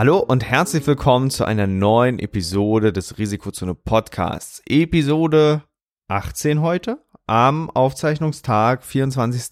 [0.00, 4.62] Hallo und herzlich willkommen zu einer neuen Episode des Risikozone Podcasts.
[4.66, 5.62] Episode
[6.08, 9.50] 18 heute am Aufzeichnungstag 24.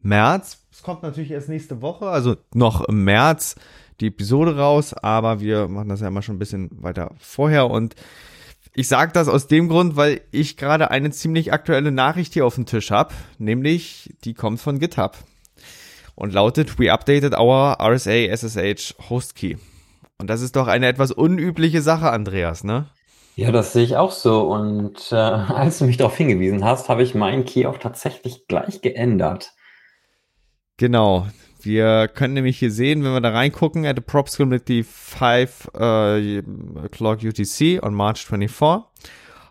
[0.00, 0.64] März.
[0.70, 3.56] Es kommt natürlich erst nächste Woche, also noch im März
[3.98, 7.96] die Episode raus, aber wir machen das ja immer schon ein bisschen weiter vorher und
[8.76, 12.54] ich sage das aus dem Grund, weil ich gerade eine ziemlich aktuelle Nachricht hier auf
[12.54, 15.16] dem Tisch habe, nämlich die kommt von GitHub
[16.14, 19.56] und lautet We updated our RSA SSH Host Key.
[20.18, 22.86] Und das ist doch eine etwas unübliche Sache, Andreas, ne?
[23.36, 24.42] Ja, das sehe ich auch so.
[24.42, 28.80] Und äh, als du mich darauf hingewiesen hast, habe ich meinen Key auch tatsächlich gleich
[28.80, 29.52] geändert.
[30.76, 31.26] Genau.
[31.60, 35.78] Wir können nämlich hier sehen, wenn wir da reingucken, at the props community 5 uh,
[36.84, 38.82] o'clock UTC on March 24.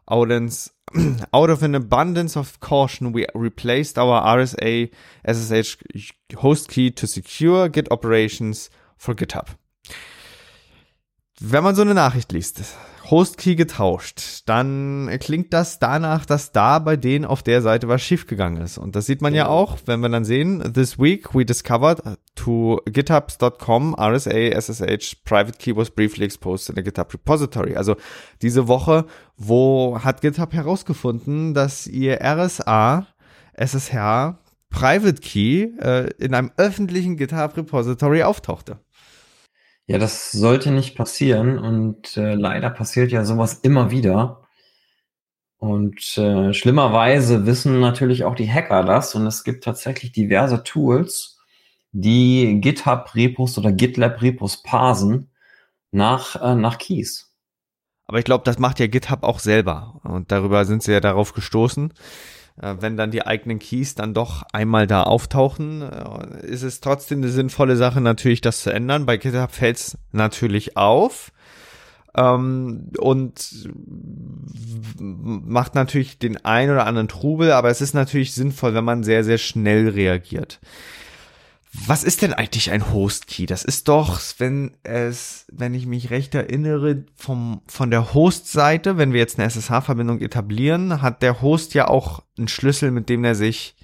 [0.05, 0.75] Audens
[1.33, 4.91] out of an abundance of caution, we replaced our RSA
[5.27, 5.77] SSH
[6.37, 9.47] host key to secure Git operations for GitHub.
[11.39, 12.61] Wenn man so eine Nachricht liest,
[13.09, 18.61] Host-Key getauscht, dann klingt das danach, dass da bei denen auf der Seite was schiefgegangen
[18.61, 18.77] ist.
[18.77, 22.01] Und das sieht man ja, ja auch, wenn wir dann sehen, this week we discovered
[22.35, 27.75] to githubs.com RSA SSH private key was briefly exposed in a GitHub repository.
[27.75, 27.95] Also
[28.41, 29.05] diese Woche,
[29.37, 33.07] wo hat GitHub herausgefunden, dass ihr RSA
[33.55, 34.35] SSH
[34.73, 38.79] Private Key äh, in einem öffentlichen GitHub Repository auftauchte.
[39.85, 44.47] Ja, das sollte nicht passieren und äh, leider passiert ja sowas immer wieder.
[45.57, 51.39] Und äh, schlimmerweise wissen natürlich auch die Hacker das und es gibt tatsächlich diverse Tools,
[51.91, 55.31] die GitHub-Repos oder GitLab-Repos parsen
[55.91, 57.33] nach, äh, nach Keys.
[58.05, 61.33] Aber ich glaube, das macht ja GitHub auch selber und darüber sind sie ja darauf
[61.33, 61.93] gestoßen.
[62.61, 67.19] Äh, wenn dann die eigenen Keys dann doch einmal da auftauchen, äh, ist es trotzdem
[67.19, 69.05] eine sinnvolle Sache, natürlich das zu ändern.
[69.05, 71.31] Bei GitHub fällt es natürlich auf
[72.15, 73.69] ähm, und
[74.99, 79.23] macht natürlich den ein oder anderen Trubel, aber es ist natürlich sinnvoll, wenn man sehr,
[79.23, 80.59] sehr schnell reagiert.
[81.75, 83.47] Was ist denn eigentlich ein Host-Key?
[83.47, 89.11] Das ist doch, wenn es, wenn ich mich recht erinnere, vom, von der Host-Seite, wenn
[89.11, 93.33] wir jetzt eine SSH-Verbindung etablieren, hat der Host ja auch einen Schlüssel, mit dem er
[93.33, 93.75] sich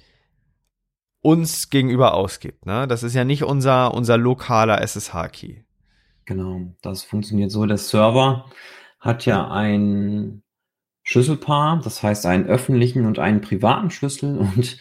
[1.20, 2.64] uns gegenüber ausgibt.
[2.64, 2.86] Ne?
[2.86, 5.62] Das ist ja nicht unser, unser lokaler SSH-Key.
[6.26, 7.66] Genau, das funktioniert so.
[7.66, 8.46] Der Server
[9.00, 10.42] hat ja ein
[11.02, 14.78] Schlüsselpaar, das heißt einen öffentlichen und einen privaten Schlüssel und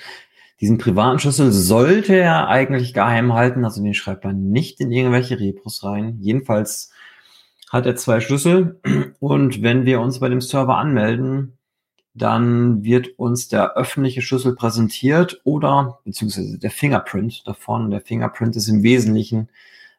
[0.62, 5.40] diesen privaten Schlüssel sollte er eigentlich geheim halten, also den schreibt man nicht in irgendwelche
[5.40, 6.18] Repos rein.
[6.20, 6.92] Jedenfalls
[7.70, 8.80] hat er zwei Schlüssel
[9.20, 11.58] und wenn wir uns bei dem Server anmelden,
[12.14, 17.92] dann wird uns der öffentliche Schlüssel präsentiert oder beziehungsweise der Fingerprint davon.
[17.92, 19.50] Der Fingerprint ist im Wesentlichen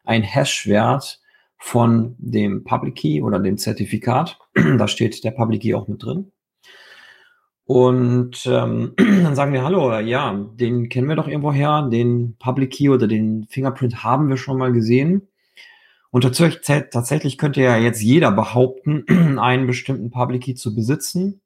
[0.03, 1.21] ein Hash-Wert
[1.57, 4.37] von dem Public Key oder dem Zertifikat.
[4.77, 6.31] da steht der Public Key auch mit drin.
[7.65, 12.71] Und ähm, dann sagen wir, hallo, ja, den kennen wir doch irgendwo her, den Public
[12.71, 15.27] Key oder den Fingerprint haben wir schon mal gesehen.
[16.09, 19.05] Und tatsächlich könnte ja jetzt jeder behaupten,
[19.39, 21.41] einen bestimmten Public Key zu besitzen.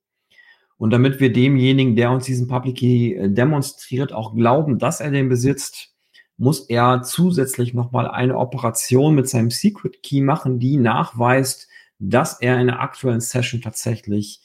[0.78, 5.12] Und damit wir demjenigen, der uns diesen Public Key äh, demonstriert, auch glauben, dass er
[5.12, 5.94] den besitzt,
[6.38, 11.70] muss er zusätzlich nochmal eine Operation mit seinem Secret Key machen, die nachweist,
[12.00, 14.42] dass er in der aktuellen Session tatsächlich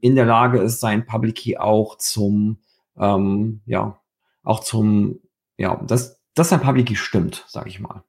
[0.00, 2.58] in der Lage ist, sein Public Key auch zum,
[2.96, 4.00] ähm, ja,
[4.42, 5.20] auch zum,
[5.56, 8.04] ja, dass, dass sein Public Key stimmt, sage ich mal.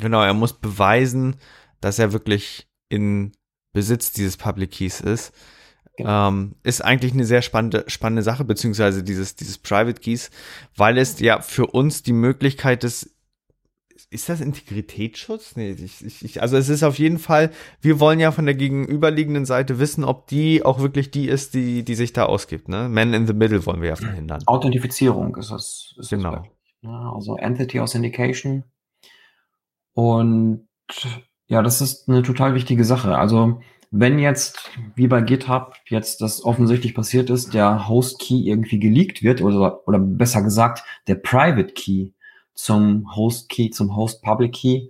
[0.00, 1.36] Genau, er muss beweisen,
[1.80, 3.32] dass er wirklich in
[3.72, 5.32] Besitz dieses Public Keys ist.
[5.96, 6.28] Genau.
[6.28, 10.30] Ähm, ist eigentlich eine sehr spannende, spannende Sache, beziehungsweise dieses, dieses Private Keys,
[10.76, 13.13] weil es ja für uns die Möglichkeit ist,
[14.14, 15.56] ist das Integritätsschutz?
[15.56, 17.50] Nee, ich, ich, also es ist auf jeden Fall,
[17.80, 21.84] wir wollen ja von der gegenüberliegenden Seite wissen, ob die auch wirklich die ist, die,
[21.84, 22.68] die sich da ausgibt.
[22.68, 22.88] Ne?
[22.88, 24.42] Man in the Middle wollen wir ja verhindern.
[24.46, 25.94] Authentifizierung ist das.
[25.98, 26.36] Ist genau.
[26.36, 26.44] Das
[26.82, 28.64] ja, also Entity Authentication.
[29.94, 30.66] Und
[31.46, 33.16] ja, das ist eine total wichtige Sache.
[33.16, 38.78] Also wenn jetzt, wie bei GitHub, jetzt das offensichtlich passiert ist, der Host Key irgendwie
[38.78, 42.10] geleakt wird, oder, oder besser gesagt, der Private Key
[42.54, 44.88] zum Host Key, zum Host Public Key,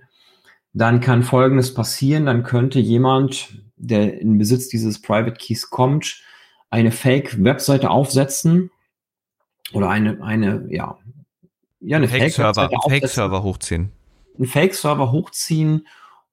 [0.72, 2.26] dann kann Folgendes passieren.
[2.26, 6.22] Dann könnte jemand, der in Besitz dieses Private Keys kommt,
[6.70, 8.70] eine Fake-Webseite aufsetzen
[9.72, 10.98] oder eine, eine, ja,
[11.80, 13.92] ja, eine Fake-Server Fake Fake hochziehen.
[14.36, 15.86] Einen Fake-Server hochziehen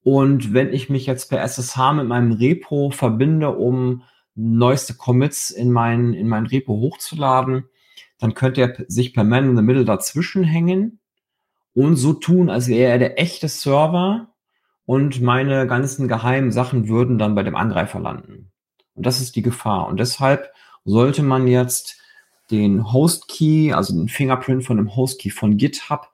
[0.03, 4.03] und wenn ich mich jetzt per SSH mit meinem Repo verbinde, um
[4.33, 7.65] neueste Commits in mein, in mein Repo hochzuladen,
[8.17, 11.00] dann könnte er sich per Man in the Middle dazwischen hängen
[11.73, 14.27] und so tun, als wäre er der echte Server
[14.85, 18.51] und meine ganzen geheimen Sachen würden dann bei dem Angreifer landen.
[18.95, 19.87] Und das ist die Gefahr.
[19.87, 20.51] Und deshalb
[20.83, 21.97] sollte man jetzt
[22.49, 26.09] den Host Key, also den Fingerprint von dem Host Key von GitHub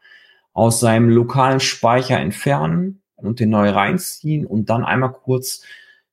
[0.53, 5.63] aus seinem lokalen Speicher entfernen und den neu reinziehen und dann einmal kurz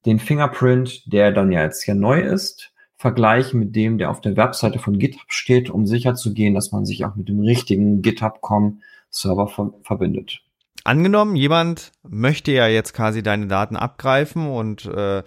[0.06, 4.36] den Fingerprint, der dann ja jetzt hier neu ist, vergleichen mit dem, der auf der
[4.36, 8.80] Webseite von GitHub steht, um sicherzugehen, dass man sich auch mit dem richtigen GitHub.com
[9.14, 10.40] Server ver verbindet.
[10.84, 15.22] Angenommen, jemand möchte ja jetzt quasi deine Daten abgreifen und äh,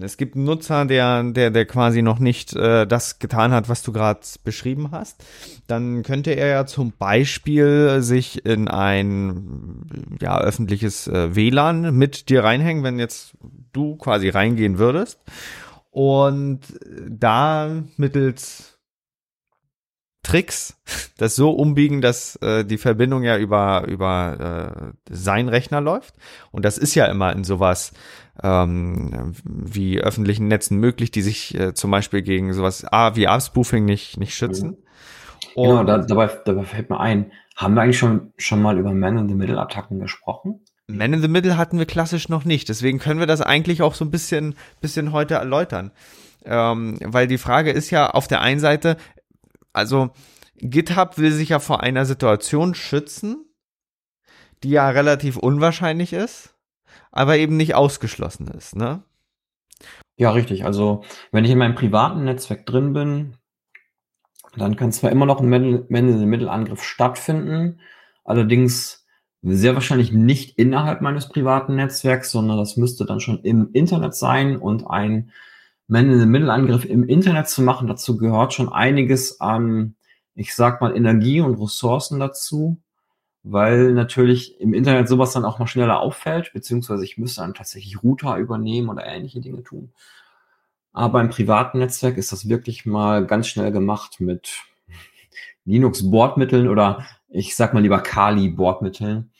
[0.00, 3.82] es gibt einen Nutzer, der, der, der quasi noch nicht äh, das getan hat, was
[3.82, 5.24] du gerade beschrieben hast.
[5.66, 12.44] Dann könnte er ja zum Beispiel sich in ein ja, öffentliches äh, WLAN mit dir
[12.44, 13.34] reinhängen, wenn jetzt
[13.72, 15.20] du quasi reingehen würdest.
[15.90, 16.60] Und
[17.08, 18.75] da mittels
[20.26, 20.76] Tricks
[21.18, 26.14] das so umbiegen, dass äh, die Verbindung ja über, über äh, sein Rechner läuft.
[26.50, 27.92] Und das ist ja immer in sowas
[28.42, 33.84] ähm, wie öffentlichen Netzen möglich, die sich äh, zum Beispiel gegen sowas ah, wie ARP-Spoofing
[33.84, 34.70] nicht, nicht schützen.
[34.70, 34.76] Mhm.
[35.54, 40.00] Genau, da, dabei, dabei fällt mir ein, haben wir eigentlich schon, schon mal über Man-in-the-Middle-Attacken
[40.00, 40.60] gesprochen?
[40.88, 42.68] Man in the Middle hatten wir klassisch noch nicht.
[42.68, 45.90] Deswegen können wir das eigentlich auch so ein bisschen, bisschen heute erläutern.
[46.44, 48.96] Ähm, weil die Frage ist ja auf der einen Seite,
[49.76, 50.10] also
[50.56, 53.44] GitHub will sich ja vor einer Situation schützen,
[54.62, 56.56] die ja relativ unwahrscheinlich ist
[57.16, 59.02] aber eben nicht ausgeschlossen ist, ne?
[60.16, 60.66] Ja, richtig.
[60.66, 61.02] Also,
[61.32, 63.36] wenn ich in meinem privaten Netzwerk drin bin,
[64.56, 67.80] dann kann zwar immer noch ein Man-in-the-Middle-Angriff stattfinden,
[68.24, 69.06] allerdings
[69.42, 74.56] sehr wahrscheinlich nicht innerhalb meines privaten Netzwerks, sondern das müsste dann schon im Internet sein
[74.56, 75.32] und ein
[75.88, 79.94] Man-in-the-Middle-Angriff im Internet zu machen, dazu gehört schon einiges an,
[80.34, 82.80] ich sag mal, Energie und Ressourcen dazu
[83.48, 88.02] weil natürlich im Internet sowas dann auch mal schneller auffällt, beziehungsweise ich müsste dann tatsächlich
[88.02, 89.92] Router übernehmen oder ähnliche Dinge tun.
[90.92, 94.64] Aber im privaten Netzwerk ist das wirklich mal ganz schnell gemacht mit
[95.64, 99.30] Linux-Bordmitteln oder ich sag mal lieber Kali-Bordmitteln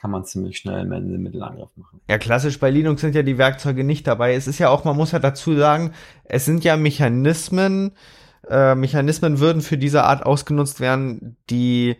[0.00, 2.00] kann man ziemlich schnell einen Mittelangriff machen.
[2.08, 4.34] Ja, klassisch bei Linux sind ja die Werkzeuge nicht dabei.
[4.34, 5.92] Es ist ja auch, man muss ja dazu sagen,
[6.24, 7.92] es sind ja Mechanismen,
[8.48, 11.96] äh, Mechanismen würden für diese Art ausgenutzt werden, die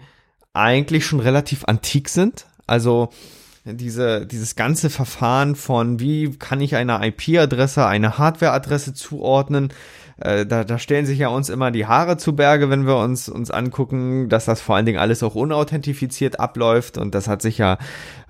[0.54, 2.46] eigentlich schon relativ antik sind.
[2.66, 3.10] Also
[3.64, 9.72] diese, dieses ganze Verfahren von, wie kann ich eine IP-Adresse, eine Hardware-Adresse zuordnen,
[10.20, 13.28] äh, da, da stellen sich ja uns immer die Haare zu Berge, wenn wir uns,
[13.28, 16.98] uns angucken, dass das vor allen Dingen alles auch unauthentifiziert abläuft.
[16.98, 17.78] Und das hat sich ja,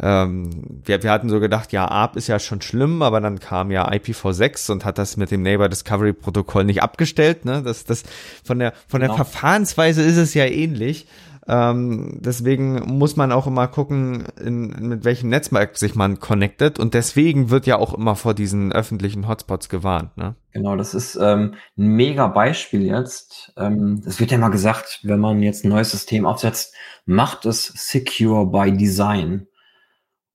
[0.00, 0.50] ähm,
[0.84, 3.90] wir, wir hatten so gedacht, ja, ARP ist ja schon schlimm, aber dann kam ja
[3.90, 8.04] IPv6 und hat das mit dem Neighbor Discovery Protokoll nicht abgestellt, ne, das, das,
[8.44, 9.24] von der, von der genau.
[9.24, 11.06] Verfahrensweise ist es ja ähnlich,
[11.46, 16.78] ähm, deswegen muss man auch immer gucken, in, mit welchem Netzwerk sich man connectet.
[16.78, 20.16] Und deswegen wird ja auch immer vor diesen öffentlichen Hotspots gewarnt.
[20.16, 20.34] Ne?
[20.52, 23.52] Genau, das ist ähm, ein mega Beispiel jetzt.
[23.56, 26.74] Ähm, es wird ja mal gesagt, wenn man jetzt ein neues System aufsetzt,
[27.06, 29.46] macht es secure by design.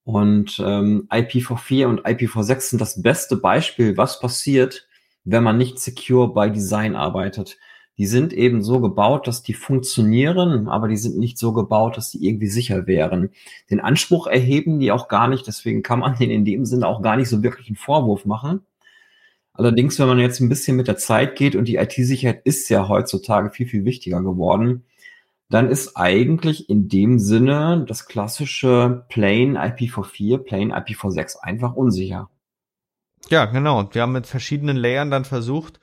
[0.04, 4.88] Und ähm, IPv4 und IPv6 sind das beste Beispiel, was passiert,
[5.24, 7.58] wenn man nicht secure by design arbeitet
[7.98, 12.12] die sind eben so gebaut, dass die funktionieren, aber die sind nicht so gebaut, dass
[12.12, 13.30] die irgendwie sicher wären.
[13.70, 17.02] Den Anspruch erheben die auch gar nicht, deswegen kann man denen in dem Sinne auch
[17.02, 18.62] gar nicht so wirklich einen Vorwurf machen.
[19.54, 22.90] Allerdings, wenn man jetzt ein bisschen mit der Zeit geht und die IT-Sicherheit ist ja
[22.90, 24.84] heutzutage viel, viel wichtiger geworden,
[25.50, 32.30] dann ist eigentlich in dem Sinne das klassische Plain IPv4, Plain IPv6 einfach unsicher.
[33.30, 33.80] Ja, genau.
[33.80, 35.80] Und wir haben mit verschiedenen Layern dann versucht,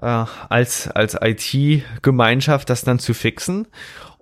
[0.00, 3.66] äh, als, als IT-Gemeinschaft das dann zu fixen.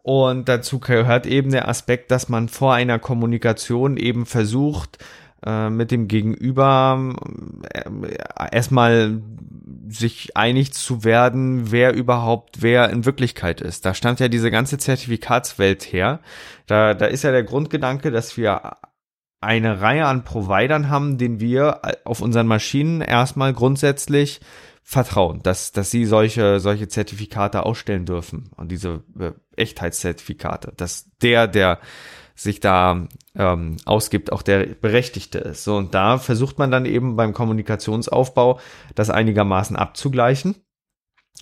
[0.03, 4.99] Und dazu gehört eben der Aspekt, dass man vor einer Kommunikation eben versucht,
[5.45, 7.15] äh, mit dem Gegenüber
[7.73, 7.83] äh,
[8.53, 9.21] erstmal
[9.89, 13.85] sich einig zu werden, wer überhaupt wer in Wirklichkeit ist.
[13.85, 16.21] Da stand ja diese ganze Zertifikatswelt her.
[16.67, 18.77] Da, da ist ja der Grundgedanke, dass wir
[19.41, 24.41] eine Reihe an Providern haben, denen wir auf unseren Maschinen erstmal grundsätzlich
[24.89, 31.49] vertrauen, dass, dass sie solche, solche Zertifikate ausstellen dürfen und diese äh, Echtheitszertifikate, dass der,
[31.49, 31.81] der
[32.37, 35.65] sich da ähm, ausgibt, auch der Berechtigte ist.
[35.65, 38.61] So, und da versucht man dann eben beim Kommunikationsaufbau
[38.95, 40.55] das einigermaßen abzugleichen.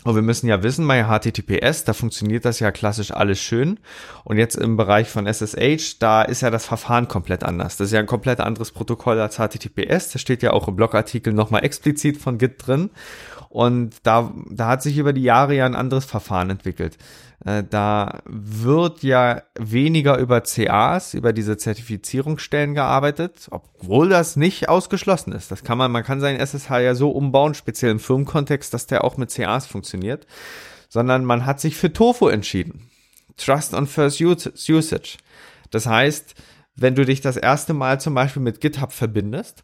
[0.02, 3.78] Und wir müssen ja wissen, bei HTTPS, da funktioniert das ja klassisch alles schön.
[4.24, 7.76] Und jetzt im Bereich von SSH, da ist ja das Verfahren komplett anders.
[7.76, 10.10] Das ist ja ein komplett anderes Protokoll als HTTPS.
[10.10, 12.90] Das steht ja auch im Blogartikel nochmal explizit von Git drin.
[13.54, 16.98] Und da, da hat sich über die Jahre ja ein anderes Verfahren entwickelt.
[17.44, 25.32] Äh, da wird ja weniger über CAs, über diese Zertifizierungsstellen gearbeitet, obwohl das nicht ausgeschlossen
[25.32, 25.52] ist.
[25.52, 29.04] Das kann man, man kann seinen SSH ja so umbauen, speziell im Firmenkontext, dass der
[29.04, 30.26] auch mit CAs funktioniert.
[30.88, 32.90] Sondern man hat sich für Tofu entschieden.
[33.36, 35.18] Trust on First Usage.
[35.70, 36.34] Das heißt,
[36.74, 39.62] wenn du dich das erste Mal zum Beispiel mit GitHub verbindest,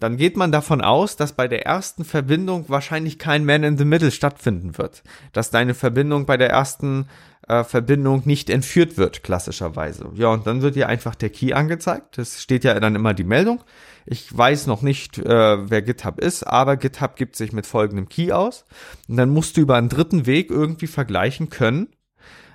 [0.00, 3.84] dann geht man davon aus, dass bei der ersten Verbindung wahrscheinlich kein Man in the
[3.84, 5.02] Middle stattfinden wird.
[5.32, 7.08] Dass deine Verbindung bei der ersten
[7.48, 10.10] äh, Verbindung nicht entführt wird, klassischerweise.
[10.14, 12.16] Ja, und dann wird dir einfach der Key angezeigt.
[12.16, 13.64] Das steht ja dann immer die Meldung.
[14.06, 18.32] Ich weiß noch nicht, äh, wer GitHub ist, aber GitHub gibt sich mit folgendem Key
[18.32, 18.64] aus.
[19.08, 21.88] Und dann musst du über einen dritten Weg irgendwie vergleichen können,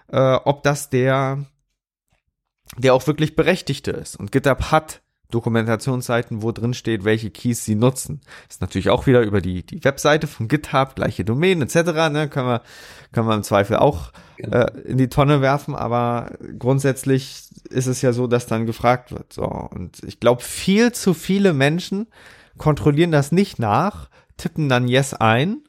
[0.08, 1.46] äh, ob das der
[2.78, 4.16] der auch wirklich Berechtigte ist.
[4.16, 5.03] Und GitHub hat
[5.34, 8.22] Dokumentationsseiten, wo drin steht, welche Keys sie nutzen.
[8.50, 11.92] ist natürlich auch wieder über die, die Webseite von GitHub, gleiche Domänen etc.
[12.12, 12.62] Ne, können wir,
[13.12, 14.58] können wir im Zweifel auch genau.
[14.58, 19.34] äh, in die Tonne werfen, aber grundsätzlich ist es ja so, dass dann gefragt wird.
[19.34, 19.46] So.
[19.46, 22.08] Und ich glaube, viel zu viele Menschen
[22.58, 25.64] kontrollieren das nicht nach, tippen dann Yes ein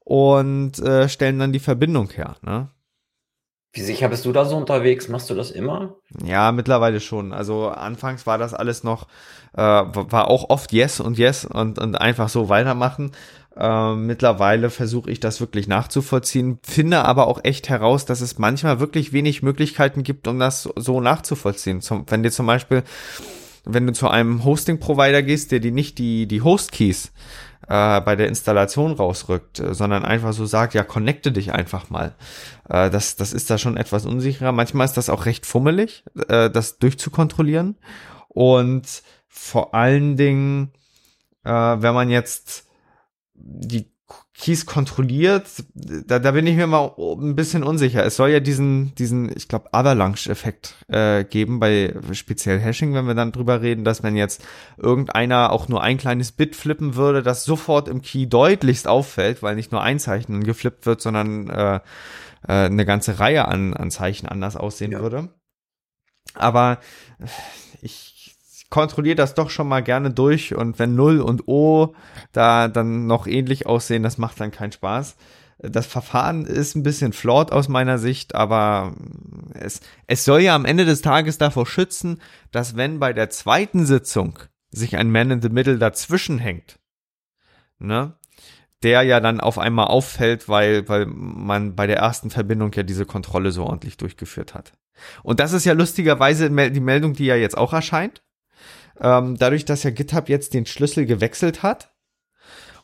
[0.00, 2.36] und äh, stellen dann die Verbindung her.
[2.42, 2.68] Ne?
[3.74, 5.08] Wie sicher bist du da so unterwegs?
[5.08, 5.96] Machst du das immer?
[6.22, 7.32] Ja, mittlerweile schon.
[7.32, 9.08] Also anfangs war das alles noch,
[9.54, 13.12] äh, war auch oft Yes und Yes und, und einfach so weitermachen.
[13.56, 18.78] Äh, mittlerweile versuche ich das wirklich nachzuvollziehen, finde aber auch echt heraus, dass es manchmal
[18.78, 21.80] wirklich wenig Möglichkeiten gibt, um das so nachzuvollziehen.
[21.80, 22.82] Zum, wenn dir zum Beispiel,
[23.64, 27.12] wenn du zu einem Hosting-Provider gehst, der dir nicht die, die Host-Keys
[27.68, 32.14] äh, bei der Installation rausrückt, äh, sondern einfach so sagt, ja, connecte dich einfach mal.
[32.68, 34.52] Äh, das, das ist da schon etwas unsicherer.
[34.52, 37.76] Manchmal ist das auch recht fummelig, äh, das durchzukontrollieren.
[38.28, 40.72] Und vor allen Dingen,
[41.44, 42.66] äh, wenn man jetzt
[43.34, 43.91] die
[44.34, 48.04] Keys kontrolliert, da, da bin ich mir mal ein bisschen unsicher.
[48.04, 53.14] Es soll ja diesen, diesen, ich glaube, Avalanche-Effekt äh, geben bei speziell Hashing, wenn wir
[53.14, 54.42] dann drüber reden, dass wenn jetzt
[54.78, 59.54] irgendeiner auch nur ein kleines Bit flippen würde, das sofort im Key deutlichst auffällt, weil
[59.54, 61.80] nicht nur ein Zeichen geflippt wird, sondern äh, äh,
[62.46, 65.00] eine ganze Reihe an, an Zeichen anders aussehen ja.
[65.00, 65.28] würde.
[66.34, 66.78] Aber
[67.82, 68.11] ich
[68.72, 71.94] kontrolliere das doch schon mal gerne durch und wenn 0 und O
[72.32, 75.16] da dann noch ähnlich aussehen, das macht dann keinen Spaß.
[75.58, 78.94] Das Verfahren ist ein bisschen flawed aus meiner Sicht, aber
[79.52, 83.84] es, es soll ja am Ende des Tages davor schützen, dass wenn bei der zweiten
[83.84, 84.38] Sitzung
[84.70, 86.78] sich ein Man in the Middle dazwischen hängt,
[87.78, 88.14] ne,
[88.82, 93.04] der ja dann auf einmal auffällt, weil, weil man bei der ersten Verbindung ja diese
[93.04, 94.72] Kontrolle so ordentlich durchgeführt hat.
[95.22, 98.22] Und das ist ja lustigerweise die Meldung, die ja jetzt auch erscheint.
[99.00, 101.92] Ähm, dadurch, dass ja GitHub jetzt den Schlüssel gewechselt hat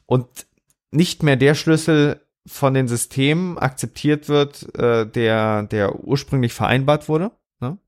[0.06, 0.46] und
[0.90, 7.30] nicht mehr der Schlüssel von den Systemen akzeptiert wird, äh, der, der ursprünglich vereinbart wurde.
[7.60, 7.78] Ne?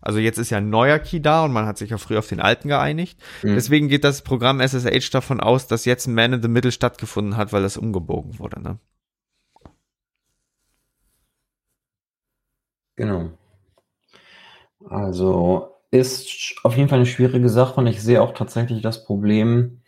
[0.00, 2.28] Also jetzt ist ja ein neuer Key da und man hat sich ja früher auf
[2.28, 3.18] den alten geeinigt.
[3.42, 3.54] Mhm.
[3.54, 7.36] Deswegen geht das Programm SSH davon aus, dass jetzt ein Man in the Middle stattgefunden
[7.36, 8.60] hat, weil das umgebogen wurde.
[8.60, 8.78] Ne?
[12.96, 13.30] Genau.
[14.86, 19.82] Also ist auf jeden Fall eine schwierige Sache und ich sehe auch tatsächlich das Problem,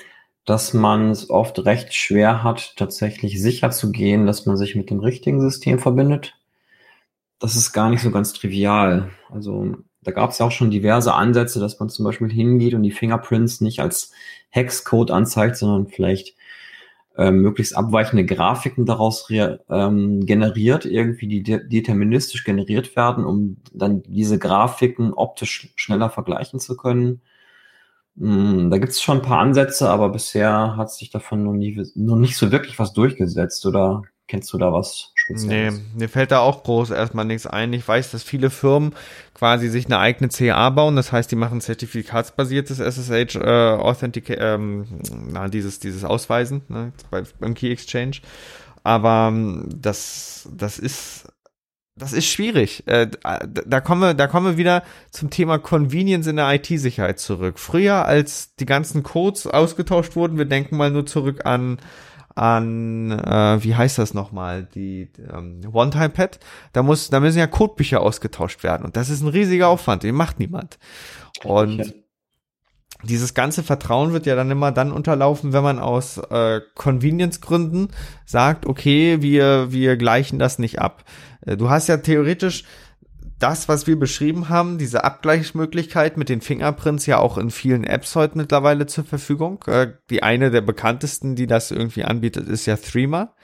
[0.44, 4.90] dass man es oft recht schwer hat, tatsächlich sicher zu gehen, dass man sich mit
[4.90, 6.34] dem richtigen System verbindet.
[7.38, 9.10] Das ist gar nicht so ganz trivial.
[9.30, 12.82] Also da gab es ja auch schon diverse Ansätze, dass man zum Beispiel hingeht und
[12.82, 14.12] die Fingerprints nicht als
[14.50, 16.34] Hexcode anzeigt, sondern vielleicht
[17.16, 24.02] ähm, möglichst abweichende Grafiken daraus ähm, generiert, irgendwie die de deterministisch generiert werden, um dann
[24.04, 27.22] diese Grafiken optisch schneller vergleichen zu können.
[28.14, 31.82] Mm, da gibt es schon ein paar Ansätze, aber bisher hat sich davon noch, nie,
[31.94, 33.64] noch nicht so wirklich was durchgesetzt.
[33.66, 37.72] Oder kennst du da was Nee, mir fällt da auch groß erstmal nichts ein.
[37.72, 38.94] Ich weiß, dass viele Firmen
[39.34, 40.96] quasi sich eine eigene CA bauen.
[40.96, 44.86] Das heißt, die machen zertifikatsbasiertes SSH äh, Authentic, ähm,
[45.30, 48.18] na, dieses, dieses Ausweisen ne, bei, beim Key Exchange.
[48.82, 51.26] Aber ähm, das, das ist
[51.94, 52.86] das ist schwierig.
[52.86, 53.08] Äh,
[53.44, 57.58] da kommen wir, da kommen wir wieder zum Thema Convenience in der IT-Sicherheit zurück.
[57.58, 61.78] Früher, als die ganzen Codes ausgetauscht wurden, wir denken mal nur zurück an
[62.34, 66.40] an, äh, wie heißt das nochmal, die ähm, One-Time-Pad,
[66.72, 70.14] da muss, da müssen ja Codebücher ausgetauscht werden und das ist ein riesiger Aufwand, den
[70.14, 70.78] macht niemand.
[71.44, 71.94] Und
[73.04, 77.88] dieses ganze Vertrauen wird ja dann immer dann unterlaufen, wenn man aus äh, Convenience-Gründen
[78.24, 81.04] sagt, okay, wir, wir gleichen das nicht ab.
[81.44, 82.64] Äh, du hast ja theoretisch
[83.42, 88.14] das, was wir beschrieben haben, diese Abgleichsmöglichkeit mit den Fingerprints ja auch in vielen Apps
[88.14, 89.64] heute mittlerweile zur Verfügung.
[89.66, 93.34] Äh, die eine der bekanntesten, die das irgendwie anbietet, ist ja Threema.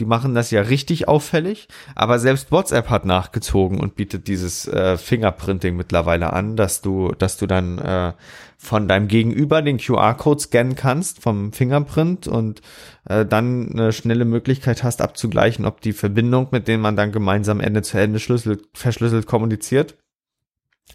[0.00, 4.96] Die machen das ja richtig auffällig, aber selbst WhatsApp hat nachgezogen und bietet dieses äh,
[4.96, 8.14] Fingerprinting mittlerweile an, dass du, dass du dann äh,
[8.56, 12.62] von deinem Gegenüber den QR-Code scannen kannst vom Fingerprint und
[13.04, 17.60] äh, dann eine schnelle Möglichkeit hast abzugleichen, ob die Verbindung, mit denen man dann gemeinsam
[17.60, 19.98] Ende zu Ende schlüsselt, verschlüsselt kommuniziert,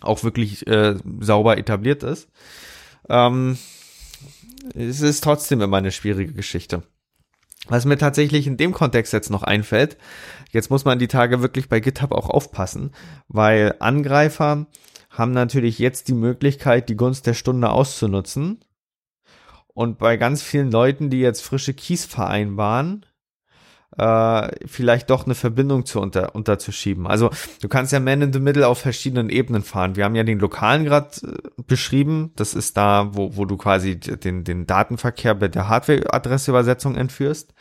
[0.01, 2.27] auch wirklich äh, sauber etabliert ist.
[3.07, 3.59] Ähm,
[4.73, 6.81] es ist trotzdem immer eine schwierige Geschichte.
[7.67, 9.97] Was mir tatsächlich in dem Kontext jetzt noch einfällt,
[10.51, 12.91] jetzt muss man die Tage wirklich bei GitHub auch aufpassen,
[13.27, 14.67] weil Angreifer
[15.09, 18.59] haben natürlich jetzt die Möglichkeit, die Gunst der Stunde auszunutzen.
[19.67, 23.05] Und bei ganz vielen Leuten, die jetzt frische Keys vereinbaren,
[23.97, 27.07] äh, vielleicht doch eine Verbindung zu unter, unterzuschieben.
[27.07, 27.29] Also
[27.61, 29.95] du kannst ja Man in the Middle auf verschiedenen Ebenen fahren.
[29.95, 32.31] Wir haben ja den lokalen Grad äh, beschrieben.
[32.35, 37.53] Das ist da, wo, wo du quasi den, den Datenverkehr bei der Hardware-Adresseübersetzung entführst.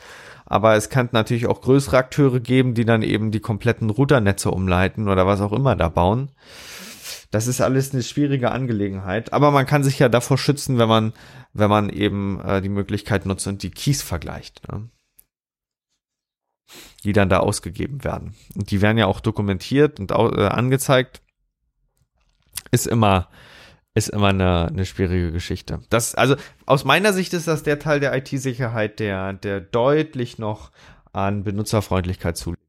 [0.46, 5.08] Aber es kann natürlich auch größere Akteure geben, die dann eben die kompletten Routernetze umleiten
[5.08, 6.30] oder was auch immer da bauen.
[7.30, 9.32] Das ist alles eine schwierige Angelegenheit.
[9.32, 11.12] Aber man kann sich ja davor schützen, wenn man,
[11.52, 14.68] wenn man eben äh, die Möglichkeit nutzt und die Keys vergleicht.
[14.70, 14.88] Ne?
[17.04, 18.34] Die dann da ausgegeben werden.
[18.56, 21.20] Und die werden ja auch dokumentiert und äh, angezeigt.
[22.70, 23.28] Ist immer,
[23.94, 25.80] ist immer eine, eine schwierige Geschichte.
[25.90, 26.36] Das, also
[26.66, 30.70] aus meiner Sicht ist das der Teil der IT-Sicherheit, der, der deutlich noch
[31.12, 32.62] an Benutzerfreundlichkeit zulegt.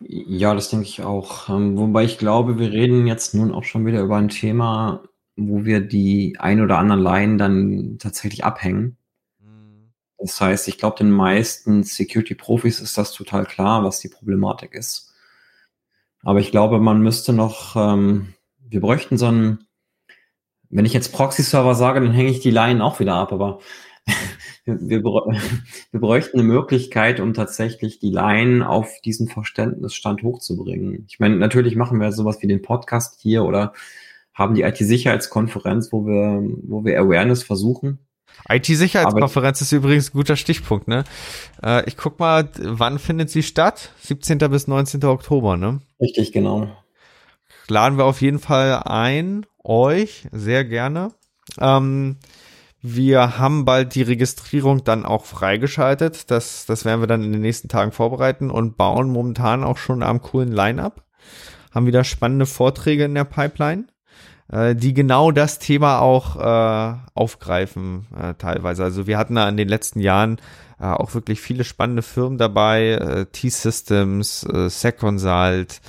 [0.00, 1.48] Ja, das denke ich auch.
[1.48, 5.02] Ähm, wobei ich glaube, wir reden jetzt nun auch schon wieder über ein Thema,
[5.36, 8.96] wo wir die ein oder anderen Laien dann tatsächlich abhängen.
[10.18, 15.14] Das heißt, ich glaube, den meisten Security-Profis ist das total klar, was die Problematik ist.
[16.22, 19.66] Aber ich glaube, man müsste noch, ähm, wir bräuchten so einen,
[20.70, 23.60] wenn ich jetzt Proxy-Server sage, dann hänge ich die Line auch wieder ab, aber
[24.64, 25.04] wir,
[25.92, 31.04] wir bräuchten eine Möglichkeit, um tatsächlich die Line auf diesen Verständnisstand hochzubringen.
[31.08, 33.72] Ich meine, natürlich machen wir sowas wie den Podcast hier oder
[34.34, 37.98] haben die IT-Sicherheitskonferenz, wo wir, wo wir Awareness versuchen.
[38.48, 41.04] IT-Sicherheitskonferenz ist übrigens ein guter Stichpunkt, ne?
[41.62, 43.92] Äh, ich guck mal, wann findet sie statt?
[44.00, 44.38] 17.
[44.38, 45.04] bis 19.
[45.04, 45.80] Oktober, ne?
[46.00, 46.68] Richtig, genau.
[47.68, 51.12] Laden wir auf jeden Fall ein, euch, sehr gerne.
[51.60, 52.16] Ähm,
[52.80, 56.30] wir haben bald die Registrierung dann auch freigeschaltet.
[56.30, 60.02] Das, das werden wir dann in den nächsten Tagen vorbereiten und bauen momentan auch schon
[60.02, 61.04] am coolen Line-Up.
[61.74, 63.84] Haben wieder spannende Vorträge in der Pipeline
[64.50, 68.84] äh, die genau das Thema auch äh, aufgreifen äh, teilweise.
[68.84, 70.38] Also wir hatten da in den letzten Jahren
[70.80, 75.80] äh, auch wirklich viele spannende Firmen dabei, äh, T-Systems, äh, SecConsult,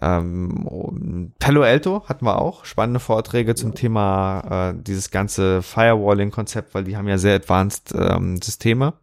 [0.00, 6.84] ähm, Palo Alto hatten wir auch spannende Vorträge zum Thema äh, dieses ganze Firewalling-Konzept, weil
[6.84, 8.94] die haben ja sehr advanced ähm, Systeme.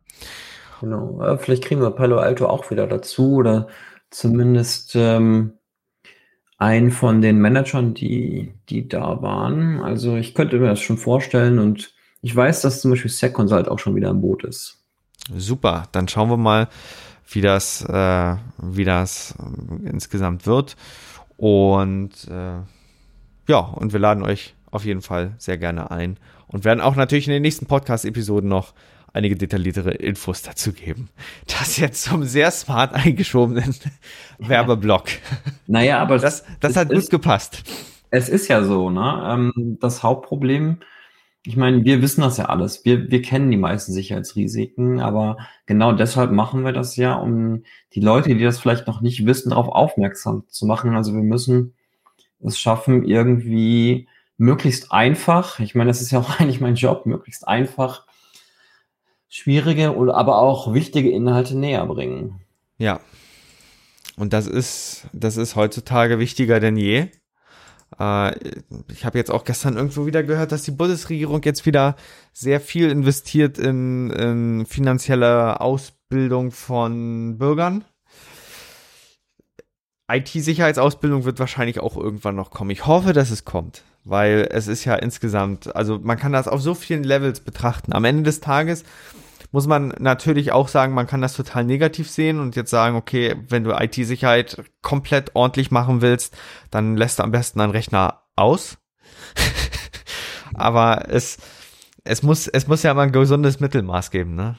[0.81, 3.67] Genau, äh, vielleicht kriegen wir Palo Alto auch wieder dazu oder
[4.09, 5.56] zumindest ähm,
[6.57, 9.79] einen von den Managern, die, die da waren.
[9.79, 13.79] Also ich könnte mir das schon vorstellen und ich weiß, dass zum Beispiel SecConsult auch
[13.79, 14.83] schon wieder im Boot ist.
[15.35, 16.67] Super, dann schauen wir mal,
[17.29, 20.75] wie das, äh, wie das äh, insgesamt wird.
[21.35, 22.59] Und äh,
[23.47, 26.17] ja, und wir laden euch auf jeden Fall sehr gerne ein
[26.47, 28.73] und werden auch natürlich in den nächsten Podcast-Episoden noch
[29.17, 31.09] einige detailliertere Infos dazu geben.
[31.47, 33.75] Das jetzt zum sehr smart eingeschobenen
[34.39, 35.09] Werbeblock.
[35.67, 37.63] Naja, aber das, das hat gut gepasst.
[38.09, 39.23] Es ist ja so, ne?
[39.29, 40.77] Ähm, das Hauptproblem,
[41.43, 42.83] ich meine, wir wissen das ja alles.
[42.85, 48.01] Wir, wir kennen die meisten Sicherheitsrisiken, aber genau deshalb machen wir das ja, um die
[48.01, 50.95] Leute, die das vielleicht noch nicht wissen, darauf aufmerksam zu machen.
[50.95, 51.73] Also wir müssen
[52.41, 57.47] es schaffen, irgendwie möglichst einfach, ich meine, das ist ja auch eigentlich mein Job, möglichst
[57.47, 58.06] einfach
[59.29, 62.41] schwierige, aber auch wichtige Inhalte näher bringen.
[62.77, 62.99] Ja,
[64.17, 67.09] Und das ist, das ist heutzutage wichtiger denn je.
[67.99, 68.35] Äh,
[68.91, 71.95] ich habe jetzt auch gestern irgendwo wieder gehört, dass die Bundesregierung jetzt wieder
[72.33, 77.85] sehr viel investiert in, in finanzielle Ausbildung von Bürgern.
[80.09, 82.71] IT-Sicherheitsausbildung wird wahrscheinlich auch irgendwann noch kommen.
[82.71, 86.61] Ich hoffe, dass es kommt, weil es ist ja insgesamt, also man kann das auf
[86.61, 87.93] so vielen Levels betrachten.
[87.93, 88.83] Am Ende des Tages
[89.51, 93.35] muss man natürlich auch sagen, man kann das total negativ sehen und jetzt sagen, okay,
[93.49, 96.35] wenn du IT-Sicherheit komplett ordentlich machen willst,
[96.71, 98.77] dann lässt du am besten einen Rechner aus.
[100.53, 101.37] Aber es,
[102.03, 104.57] es muss, es muss ja immer ein gesundes Mittelmaß geben, ne?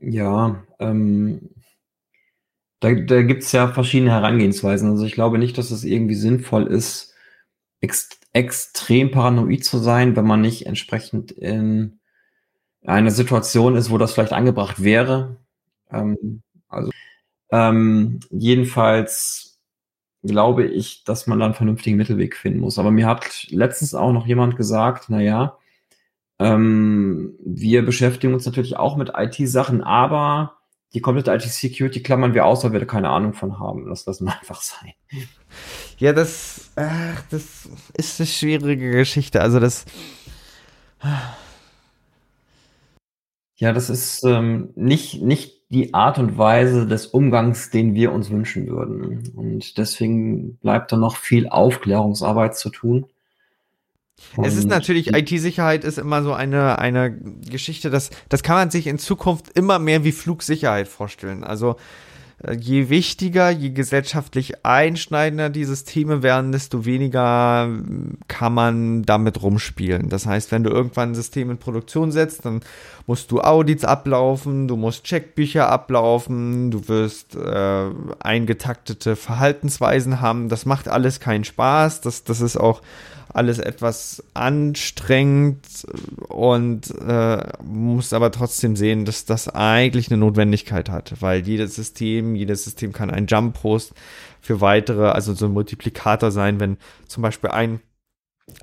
[0.00, 1.50] Ja, ähm,
[2.80, 4.90] da, da gibt es ja verschiedene Herangehensweisen.
[4.90, 7.14] Also ich glaube nicht, dass es irgendwie sinnvoll ist,
[7.80, 12.00] ex extrem paranoid zu sein, wenn man nicht entsprechend in
[12.84, 15.38] eine Situation ist, wo das vielleicht angebracht wäre.
[15.90, 16.90] Ähm, also
[17.50, 19.58] ähm, jedenfalls
[20.22, 22.78] glaube ich, dass man dann einen vernünftigen Mittelweg finden muss.
[22.78, 25.56] Aber mir hat letztens auch noch jemand gesagt, na ja,
[26.38, 30.58] ähm, wir beschäftigen uns natürlich auch mit IT-Sachen, aber
[30.92, 33.88] die komplette IT-Security klammern wir aus, weil wir da keine Ahnung von haben.
[33.88, 34.92] Das lassen wir einfach sein.
[35.98, 39.40] Ja, das, ach, das ist eine schwierige Geschichte.
[39.40, 39.84] Also das.
[43.56, 48.30] Ja, das ist ähm, nicht, nicht die Art und Weise des Umgangs, den wir uns
[48.30, 49.32] wünschen würden.
[49.34, 53.06] Und deswegen bleibt da noch viel Aufklärungsarbeit zu tun.
[54.36, 57.12] Und es ist natürlich, IT-Sicherheit ist immer so eine, eine
[57.50, 61.44] Geschichte, das, das kann man sich in Zukunft immer mehr wie Flugsicherheit vorstellen.
[61.44, 61.76] Also
[62.60, 70.10] je wichtiger, je gesellschaftlich einschneidender die Systeme werden, desto weniger hm, kann man damit rumspielen.
[70.10, 72.60] Das heißt, wenn du irgendwann ein System in Produktion setzt, dann
[73.06, 80.50] musst du Audits ablaufen, du musst Checkbücher ablaufen, du wirst äh, eingetaktete Verhaltensweisen haben.
[80.50, 82.02] Das macht alles keinen Spaß.
[82.02, 82.82] Das, das ist auch
[83.36, 85.86] alles etwas anstrengend
[86.28, 92.34] und äh, muss aber trotzdem sehen, dass das eigentlich eine Notwendigkeit hat, weil jedes System,
[92.34, 93.92] jedes System kann ein Jump Post
[94.40, 97.80] für weitere, also so ein Multiplikator sein, wenn zum Beispiel ein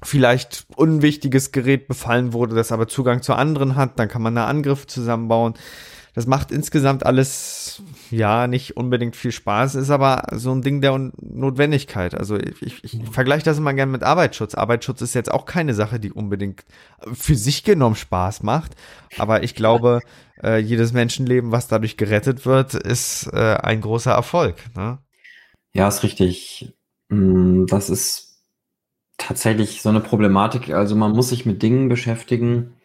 [0.02, 4.48] vielleicht unwichtiges Gerät befallen wurde, das aber Zugang zu anderen hat, dann kann man da
[4.48, 5.54] Angriffe zusammenbauen.
[6.14, 11.12] Das macht insgesamt alles, ja, nicht unbedingt viel Spaß, ist aber so ein Ding der
[11.20, 12.14] Notwendigkeit.
[12.14, 14.54] Also ich, ich, ich vergleiche das immer gerne mit Arbeitsschutz.
[14.54, 16.66] Arbeitsschutz ist jetzt auch keine Sache, die unbedingt
[17.12, 18.76] für sich genommen Spaß macht.
[19.18, 20.02] Aber ich glaube,
[20.44, 24.58] äh, jedes Menschenleben, was dadurch gerettet wird, ist äh, ein großer Erfolg.
[24.76, 25.00] Ne?
[25.74, 26.76] Ja, ist richtig.
[27.10, 28.34] Mm, das ist
[29.18, 30.70] tatsächlich so eine Problematik.
[30.70, 32.76] Also man muss sich mit Dingen beschäftigen,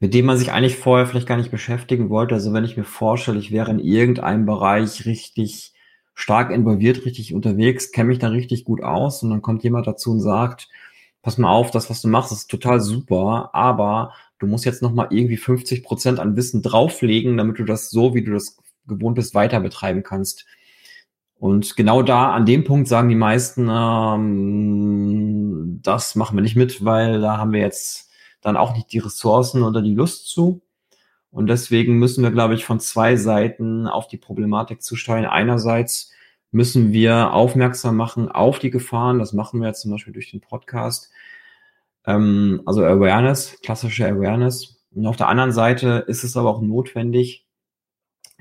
[0.00, 2.34] mit dem man sich eigentlich vorher vielleicht gar nicht beschäftigen wollte.
[2.34, 5.74] Also wenn ich mir vorstelle, ich wäre in irgendeinem Bereich richtig
[6.14, 10.10] stark involviert, richtig unterwegs, kenne mich da richtig gut aus und dann kommt jemand dazu
[10.10, 10.68] und sagt,
[11.22, 15.08] pass mal auf, das, was du machst, ist total super, aber du musst jetzt nochmal
[15.10, 19.34] irgendwie 50 Prozent an Wissen drauflegen, damit du das so, wie du das gewohnt bist,
[19.34, 20.46] weiter betreiben kannst.
[21.38, 26.84] Und genau da, an dem Punkt sagen die meisten, ähm, das machen wir nicht mit,
[26.84, 28.09] weil da haben wir jetzt
[28.40, 30.62] dann auch nicht die Ressourcen oder die Lust zu.
[31.30, 35.26] Und deswegen müssen wir, glaube ich, von zwei Seiten auf die Problematik zusteuern.
[35.26, 36.10] Einerseits
[36.50, 39.18] müssen wir aufmerksam machen auf die Gefahren.
[39.18, 41.10] Das machen wir jetzt zum Beispiel durch den Podcast.
[42.04, 44.82] Ähm, also Awareness, klassische Awareness.
[44.92, 47.46] Und auf der anderen Seite ist es aber auch notwendig,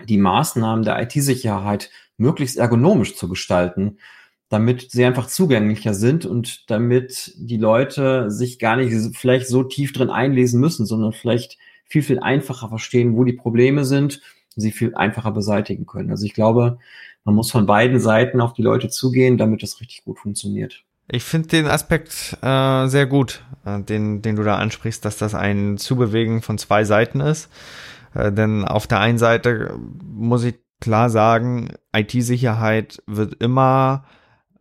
[0.06, 3.98] die Maßnahmen der IT-Sicherheit möglichst ergonomisch zu gestalten
[4.50, 9.94] damit sie einfach zugänglicher sind und damit die Leute sich gar nicht vielleicht so tief
[9.94, 14.22] drin einlesen müssen, sondern vielleicht viel, viel einfacher verstehen, wo die Probleme sind
[14.56, 16.10] und sie viel einfacher beseitigen können.
[16.10, 16.80] Also ich glaube,
[17.26, 20.84] man muss von beiden Seiten auf die Leute zugehen, damit das richtig gut funktioniert.
[21.12, 25.36] Ich finde den Aspekt äh, sehr gut, äh, den, den du da ansprichst, dass das
[25.36, 27.50] ein Zubewegen von zwei Seiten ist.
[28.14, 34.06] Äh, denn auf der einen Seite muss ich klar sagen, IT-Sicherheit wird immer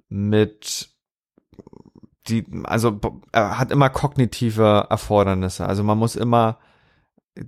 [0.08, 0.90] mit
[2.28, 3.00] die, also
[3.32, 5.66] hat immer kognitive Erfordernisse.
[5.66, 6.58] Also man muss immer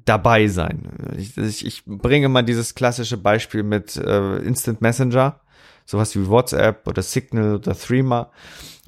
[0.04, 1.16] dabei sein.
[1.16, 5.40] Ich, ich, ich bringe mal dieses klassische Beispiel mit äh, Instant Messenger,
[5.84, 8.30] sowas wie WhatsApp oder Signal oder Threema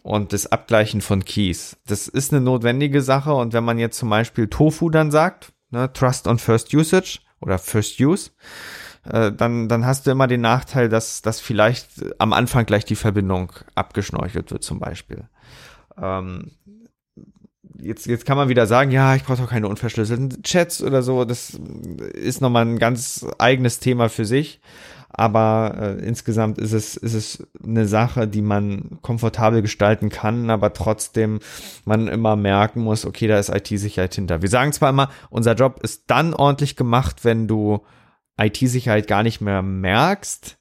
[0.03, 1.77] und das Abgleichen von Keys.
[1.87, 5.93] Das ist eine notwendige Sache und wenn man jetzt zum Beispiel Tofu dann sagt, ne,
[5.93, 8.31] Trust on First Usage oder First Use,
[9.09, 11.89] äh, dann, dann hast du immer den Nachteil, dass, dass vielleicht
[12.19, 15.25] am Anfang gleich die Verbindung abgeschnorchelt wird zum Beispiel.
[16.01, 16.53] Ähm,
[17.79, 21.25] jetzt, jetzt kann man wieder sagen, ja, ich brauche doch keine unverschlüsselten Chats oder so.
[21.25, 21.59] Das
[22.15, 24.61] ist nochmal ein ganz eigenes Thema für sich.
[25.15, 30.73] aber äh, insgesamt ist es, ist es eine Sache, die man komfortabel gestalten kann, aber
[30.73, 31.41] trotzdem
[31.85, 34.43] man immer merken muss, okay, da ist IT-Sicherheit hinter.
[34.43, 37.83] Wir sagen zwar immer, unser Job ist dann ordentlich gemacht, wenn du
[38.39, 40.59] IT-Sicherheit gar nicht mehr merkst,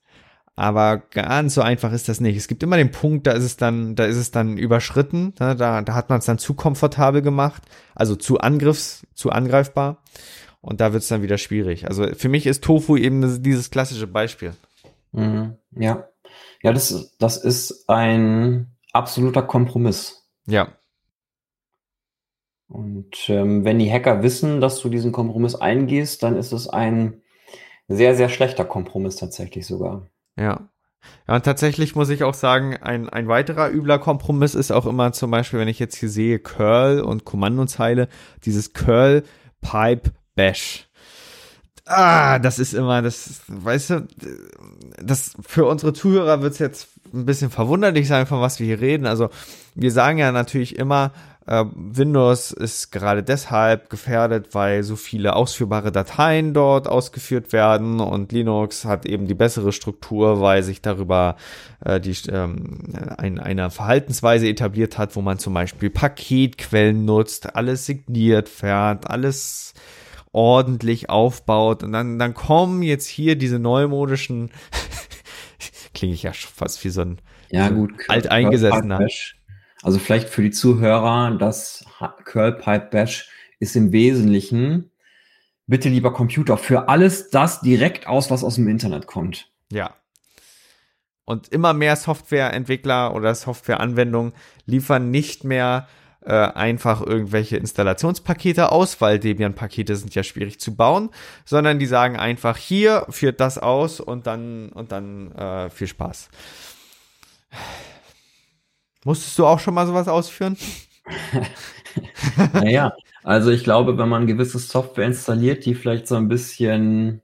[0.56, 2.38] aber ganz so einfach ist das nicht.
[2.38, 5.56] Es gibt immer den Punkt, da ist es dann, da ist es dann überschritten, ne?
[5.56, 7.64] da, da hat man es dann zu komfortabel gemacht,
[7.96, 10.04] also zu angriffs, zu angreifbar.
[10.62, 11.88] Und da wird es dann wieder schwierig.
[11.88, 14.54] Also für mich ist Tofu eben dieses klassische Beispiel.
[15.12, 15.58] Mhm.
[15.72, 16.08] Ja.
[16.62, 20.28] Ja, das, das ist ein absoluter Kompromiss.
[20.46, 20.68] Ja.
[22.68, 27.21] Und ähm, wenn die Hacker wissen, dass du diesen Kompromiss eingehst, dann ist es ein
[27.96, 30.08] sehr, sehr schlechter Kompromiss tatsächlich sogar.
[30.38, 30.70] Ja.
[31.28, 35.12] Ja, und tatsächlich muss ich auch sagen, ein, ein weiterer übler Kompromiss ist auch immer
[35.14, 38.08] zum Beispiel, wenn ich jetzt hier sehe, Curl und Kommandozeile,
[38.46, 39.24] dieses Curl
[39.62, 40.88] Pipe Bash.
[41.86, 44.08] Ah, das ist immer, das, weißt du,
[45.02, 48.80] das für unsere Zuhörer wird es jetzt ein bisschen verwunderlich sein, von was wir hier
[48.80, 49.06] reden.
[49.06, 49.30] Also,
[49.76, 51.12] wir sagen ja natürlich immer,
[51.48, 58.86] Windows ist gerade deshalb gefährdet, weil so viele ausführbare Dateien dort ausgeführt werden und Linux
[58.86, 61.38] hat eben die bessere Struktur, weil sich darüber
[61.84, 67.88] äh, die, ähm, ein, eine Verhaltensweise etabliert hat, wo man zum Beispiel Paketquellen nutzt, alles
[67.88, 69.74] signiert fährt, alles
[70.32, 74.52] ordentlich aufbaut und dann, dann kommen jetzt hier diese neumodischen,
[75.96, 77.18] klinge ich ja fast wie so ein
[77.50, 79.08] ja, gut, alteingesessener.
[79.82, 81.86] Also vielleicht für die Zuhörer, das
[82.26, 84.92] Curl Pipe Bash ist im Wesentlichen,
[85.68, 89.50] bitte lieber Computer, für alles das direkt aus, was aus dem Internet kommt.
[89.72, 89.96] Ja.
[91.26, 94.34] Und immer mehr Softwareentwickler oder Softwareanwendungen
[94.66, 95.88] liefern nicht mehr
[96.24, 101.10] äh, einfach irgendwelche Installationspakete aus, weil Debian-Pakete sind ja schwierig zu bauen,
[101.46, 106.30] sondern die sagen einfach hier führt das aus und dann und dann äh, viel Spaß.
[109.04, 110.58] Musstest du auch schon mal sowas ausführen?
[112.54, 117.22] naja, also ich glaube, wenn man gewisse Software installiert, die vielleicht so ein bisschen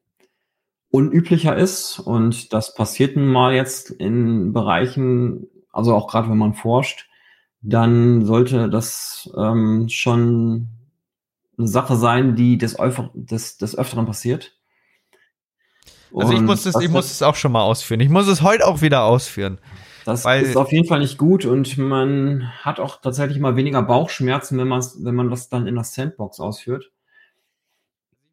[0.90, 6.54] unüblicher ist und das passiert nun mal jetzt in Bereichen, also auch gerade wenn man
[6.54, 7.08] forscht,
[7.62, 10.70] dann sollte das ähm, schon
[11.58, 12.78] eine Sache sein, die des,
[13.14, 14.54] des, des Öfteren passiert.
[16.16, 18.00] Also ich muss, es, ich muss es auch schon mal ausführen.
[18.00, 19.60] Ich muss es heute auch wieder ausführen.
[20.08, 23.84] Das weil, ist auf jeden Fall nicht gut und man hat auch tatsächlich mal weniger
[23.84, 26.94] Bauchschmerzen, wenn man wenn man das dann in der Sandbox ausführt.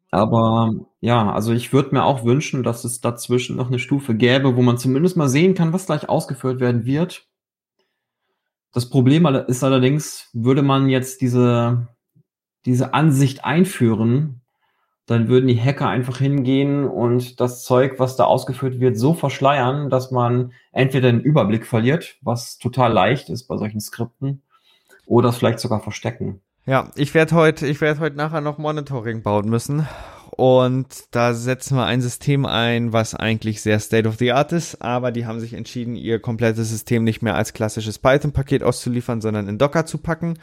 [0.09, 4.55] Aber ja, also ich würde mir auch wünschen, dass es dazwischen noch eine Stufe gäbe,
[4.55, 7.27] wo man zumindest mal sehen kann, was gleich ausgeführt werden wird.
[8.71, 11.89] Das Problem ist allerdings, würde man jetzt diese,
[12.65, 14.44] diese Ansicht einführen,
[15.05, 19.89] dann würden die Hacker einfach hingehen und das Zeug, was da ausgeführt wird, so verschleiern,
[19.89, 24.41] dass man entweder den Überblick verliert, was total leicht ist bei solchen Skripten,
[25.05, 26.41] oder es vielleicht sogar verstecken.
[26.65, 29.87] Ja, ich werde heute, ich werde heute nachher noch Monitoring bauen müssen.
[30.31, 34.81] Und da setzen wir ein System ein, was eigentlich sehr state of the art ist,
[34.81, 39.47] aber die haben sich entschieden, ihr komplettes System nicht mehr als klassisches Python-Paket auszuliefern, sondern
[39.47, 40.37] in Docker zu packen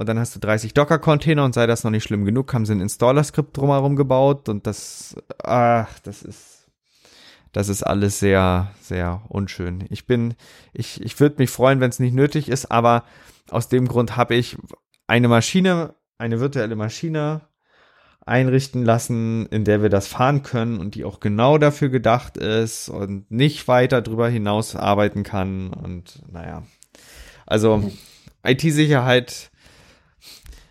[0.00, 2.72] und dann hast du 30 Docker-Container und sei das noch nicht schlimm genug, haben sie
[2.72, 6.70] ein Installer-Skript drumherum gebaut und das, ach, das ist,
[7.52, 9.84] das ist alles sehr, sehr unschön.
[9.90, 10.36] Ich bin,
[10.72, 13.04] ich, ich würde mich freuen, wenn es nicht nötig ist, aber
[13.50, 14.56] aus dem Grund habe ich
[15.06, 17.42] eine Maschine, eine virtuelle Maschine
[18.24, 22.88] einrichten lassen, in der wir das fahren können und die auch genau dafür gedacht ist
[22.88, 26.62] und nicht weiter drüber hinaus arbeiten kann und naja.
[27.44, 27.92] Also mhm.
[28.42, 29.49] IT-Sicherheit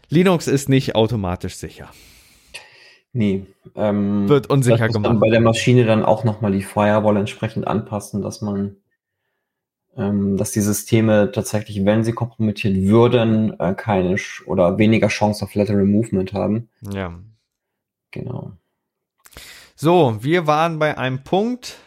[0.09, 1.89] Linux ist nicht automatisch sicher.
[3.13, 3.45] Nee.
[3.75, 5.05] Ähm, Wird unsicher gemacht.
[5.05, 8.77] Dann bei der Maschine dann auch nochmal die Firewall entsprechend anpassen, dass man,
[9.97, 15.55] ähm, dass die Systeme tatsächlich, wenn sie kompromittiert würden, äh, keine oder weniger Chance auf
[15.55, 16.69] Lateral Movement haben.
[16.81, 17.19] Ja.
[18.11, 18.53] Genau.
[19.75, 21.77] So, wir waren bei einem Punkt,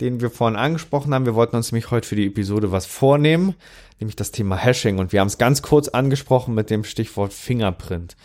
[0.00, 1.26] den wir vorhin angesprochen haben.
[1.26, 3.54] Wir wollten uns nämlich heute für die Episode was vornehmen,
[3.98, 4.98] nämlich das Thema Hashing.
[4.98, 8.16] Und wir haben es ganz kurz angesprochen mit dem Stichwort Fingerprint.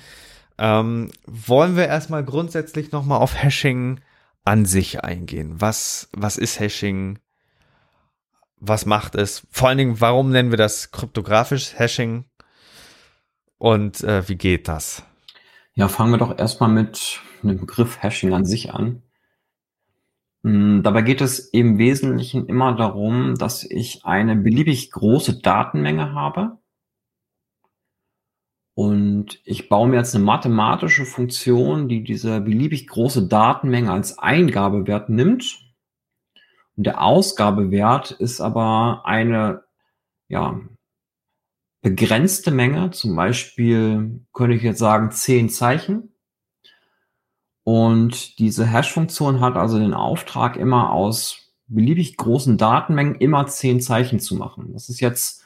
[0.57, 3.99] Ähm, wollen wir erstmal grundsätzlich nochmal auf Hashing
[4.45, 5.55] an sich eingehen?
[5.59, 7.19] Was, was ist Hashing?
[8.59, 9.47] Was macht es?
[9.49, 12.25] Vor allen Dingen, warum nennen wir das kryptografisches Hashing?
[13.57, 15.03] Und äh, wie geht das?
[15.73, 19.01] Ja, fangen wir doch erstmal mit dem Begriff Hashing an sich an.
[20.45, 26.59] Hm, dabei geht es im Wesentlichen immer darum, dass ich eine beliebig große Datenmenge habe.
[28.75, 35.09] Und ich baue mir jetzt eine mathematische Funktion, die diese beliebig große Datenmenge als Eingabewert
[35.09, 35.59] nimmt
[36.75, 39.63] Und der Ausgabewert ist aber eine,
[40.29, 40.61] ja,
[41.81, 42.91] begrenzte Menge.
[42.91, 46.12] Zum Beispiel könnte ich jetzt sagen zehn Zeichen.
[47.63, 54.19] Und diese Hash-Funktion hat also den Auftrag, immer aus beliebig großen Datenmengen immer zehn Zeichen
[54.19, 54.73] zu machen.
[54.73, 55.43] Das ist jetzt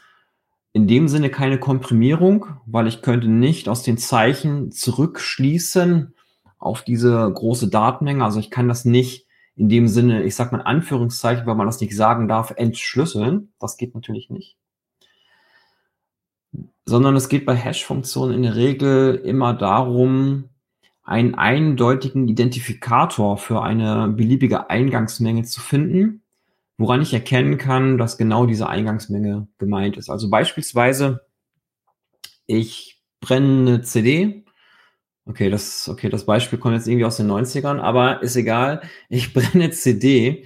[0.73, 6.13] in dem Sinne keine Komprimierung, weil ich könnte nicht aus den Zeichen zurückschließen
[6.59, 8.23] auf diese große Datenmenge.
[8.23, 11.81] Also ich kann das nicht in dem Sinne, ich sag mal Anführungszeichen, weil man das
[11.81, 13.53] nicht sagen darf, entschlüsseln.
[13.59, 14.55] Das geht natürlich nicht.
[16.85, 20.49] Sondern es geht bei Hash-Funktionen in der Regel immer darum,
[21.07, 26.21] einen eindeutigen Identifikator für eine beliebige Eingangsmenge zu finden,
[26.77, 30.09] woran ich erkennen kann, dass genau diese Eingangsmenge gemeint ist.
[30.09, 31.25] Also beispielsweise,
[32.45, 34.43] ich brenne eine CD.
[35.25, 38.81] Okay, das, okay, das Beispiel kommt jetzt irgendwie aus den 90ern, aber ist egal.
[39.07, 40.45] Ich brenne eine CD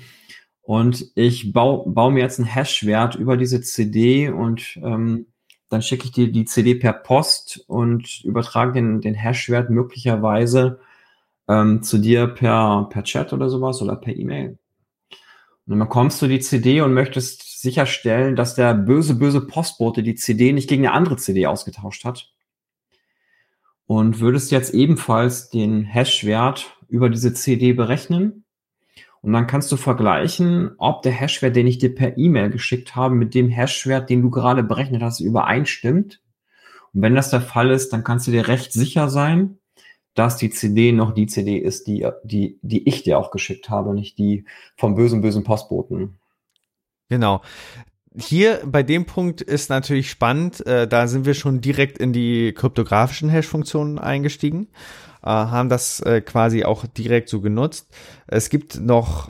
[0.61, 5.25] und ich baue, baue mir jetzt einen Hash-Wert über diese CD und ähm,
[5.71, 10.81] dann schicke ich dir die CD per Post und übertrage den, den Hash-Wert möglicherweise
[11.47, 14.57] ähm, zu dir per, per Chat oder sowas oder per E-Mail.
[15.09, 20.15] Und dann bekommst du die CD und möchtest sicherstellen, dass der böse, böse Postbote die
[20.15, 22.33] CD nicht gegen eine andere CD ausgetauscht hat.
[23.87, 28.43] Und würdest jetzt ebenfalls den Hash-Wert über diese CD berechnen
[29.21, 33.13] und dann kannst du vergleichen, ob der Hashwert, den ich dir per E-Mail geschickt habe,
[33.13, 36.21] mit dem Hashwert, den du gerade berechnet hast, übereinstimmt.
[36.93, 39.59] Und wenn das der Fall ist, dann kannst du dir recht sicher sein,
[40.15, 43.93] dass die CD noch die CD ist, die, die, die ich dir auch geschickt habe,
[43.93, 46.17] nicht die vom bösen, bösen Postboten.
[47.07, 47.41] Genau.
[48.17, 52.53] Hier bei dem Punkt ist natürlich spannend, äh, da sind wir schon direkt in die
[52.53, 54.67] kryptografischen Hash-Funktionen eingestiegen
[55.23, 57.87] äh, haben das äh, quasi auch direkt so genutzt.
[58.27, 59.29] Es gibt noch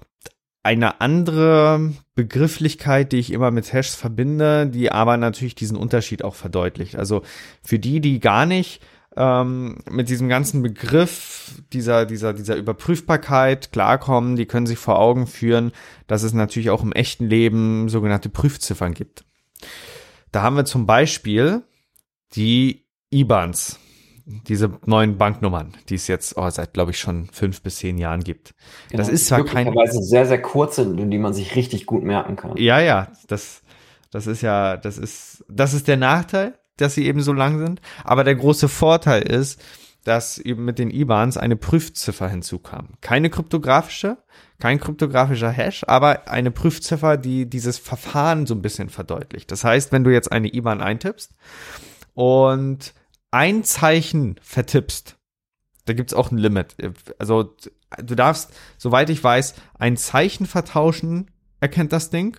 [0.64, 6.36] eine andere Begrifflichkeit, die ich immer mit Hashes verbinde, die aber natürlich diesen Unterschied auch
[6.36, 6.96] verdeutlicht.
[6.96, 7.24] Also
[7.64, 8.82] für die, die gar nicht
[9.18, 15.28] ähm, mit diesem ganzen Begriff dieser, dieser, dieser Überprüfbarkeit klarkommen, die können sich vor Augen
[15.28, 15.72] führen,
[16.08, 19.26] dass es natürlich auch im echten Leben sogenannte Prüfziffern gibt.
[20.32, 21.64] Da haben wir zum Beispiel
[22.36, 23.80] die IBANs
[24.48, 28.24] diese neuen Banknummern, die es jetzt oh, seit, glaube ich, schon fünf bis zehn Jahren
[28.24, 28.54] gibt.
[28.90, 29.74] Genau, das ist zwar kein.
[29.88, 32.56] sehr, sehr kurze, die man sich richtig gut merken kann.
[32.56, 33.62] Ja, ja, das,
[34.12, 37.82] das ist ja, das ist, das ist der Nachteil, dass sie eben so lang sind.
[38.04, 39.62] Aber der große Vorteil ist,
[40.04, 42.90] dass eben mit den IBANs eine Prüfziffer hinzukam.
[43.02, 44.18] Keine kryptografische,
[44.60, 49.52] kein kryptografischer Hash, aber eine Prüfziffer, die dieses Verfahren so ein bisschen verdeutlicht.
[49.52, 51.36] Das heißt, wenn du jetzt eine IBAN eintippst
[52.16, 52.94] und
[53.30, 55.18] ein Zeichen vertippst,
[55.86, 56.76] da gibt's auch ein Limit.
[57.20, 57.56] Also
[58.04, 62.38] du darfst, soweit ich weiß, ein Zeichen vertauschen, erkennt das Ding,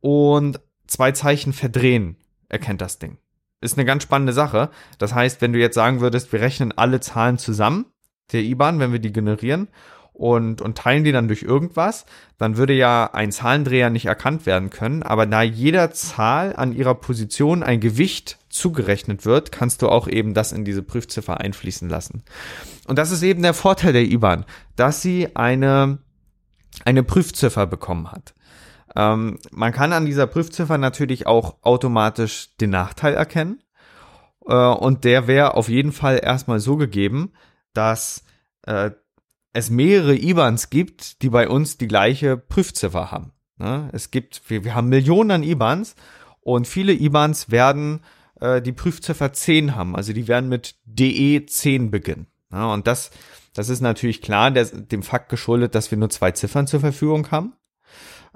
[0.00, 2.16] und zwei Zeichen verdrehen,
[2.48, 3.18] erkennt das Ding.
[3.60, 4.70] Ist eine ganz spannende Sache.
[4.98, 7.86] Das heißt, wenn du jetzt sagen würdest, wir rechnen alle Zahlen zusammen,
[8.32, 9.68] der IBAN, wenn wir die generieren,
[10.18, 12.04] und, und teilen die dann durch irgendwas,
[12.38, 15.04] dann würde ja ein Zahlendreher nicht erkannt werden können.
[15.04, 20.34] Aber da jeder Zahl an ihrer Position ein Gewicht zugerechnet wird, kannst du auch eben
[20.34, 22.24] das in diese Prüfziffer einfließen lassen.
[22.88, 24.44] Und das ist eben der Vorteil der IBAN,
[24.74, 25.98] dass sie eine,
[26.84, 28.34] eine Prüfziffer bekommen hat.
[28.98, 33.62] Ähm, man kann an dieser Prüfziffer natürlich auch automatisch den Nachteil erkennen.
[34.44, 37.32] Äh, und der wäre auf jeden Fall erstmal so gegeben,
[37.74, 38.24] dass
[38.62, 38.90] äh,
[39.52, 43.30] es mehrere IBANs gibt, die bei uns die gleiche Prüfziffer haben.
[43.56, 43.88] Ne?
[43.92, 45.94] Es gibt, wir, wir haben Millionen an IBANs
[46.40, 48.00] und viele IBANs werden
[48.40, 49.94] äh, die Prüfziffer 10 haben.
[49.94, 52.26] Also die werden mit DE 10 beginnen.
[52.50, 53.12] Ja, und das,
[53.54, 57.30] das ist natürlich klar, der, dem Fakt geschuldet, dass wir nur zwei Ziffern zur Verfügung
[57.30, 57.52] haben.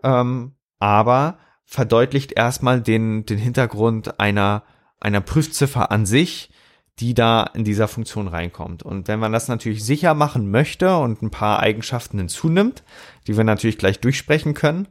[0.03, 4.65] Ähm, aber verdeutlicht erstmal den, den Hintergrund einer,
[5.01, 6.51] einer Prüfziffer an sich,
[6.99, 8.83] die da in dieser Funktion reinkommt.
[8.83, 12.83] Und wenn man das natürlich sicher machen möchte und ein paar Eigenschaften hinzunimmt,
[13.27, 14.89] die wir natürlich gleich durchsprechen können,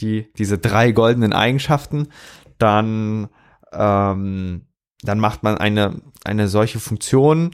[0.00, 2.08] die, diese drei goldenen Eigenschaften,
[2.58, 3.28] dann,
[3.72, 4.66] ähm,
[5.02, 7.50] dann macht man eine, eine solche Funktion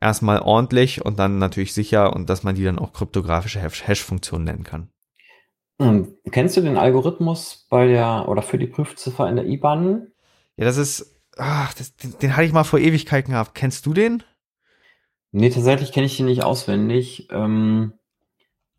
[0.00, 4.64] erstmal ordentlich und dann natürlich sicher und dass man die dann auch kryptografische Hash-Funktion nennen
[4.64, 4.90] kann.
[5.80, 6.14] Hm.
[6.30, 10.08] Kennst du den Algorithmus bei der oder für die Prüfziffer in der IBAN?
[10.56, 13.54] Ja, das ist ach, das, den, den hatte ich mal vor Ewigkeiten gehabt.
[13.54, 14.22] Kennst du den?
[15.32, 17.28] Nee, tatsächlich kenne ich den nicht auswendig.
[17.30, 17.92] Ähm,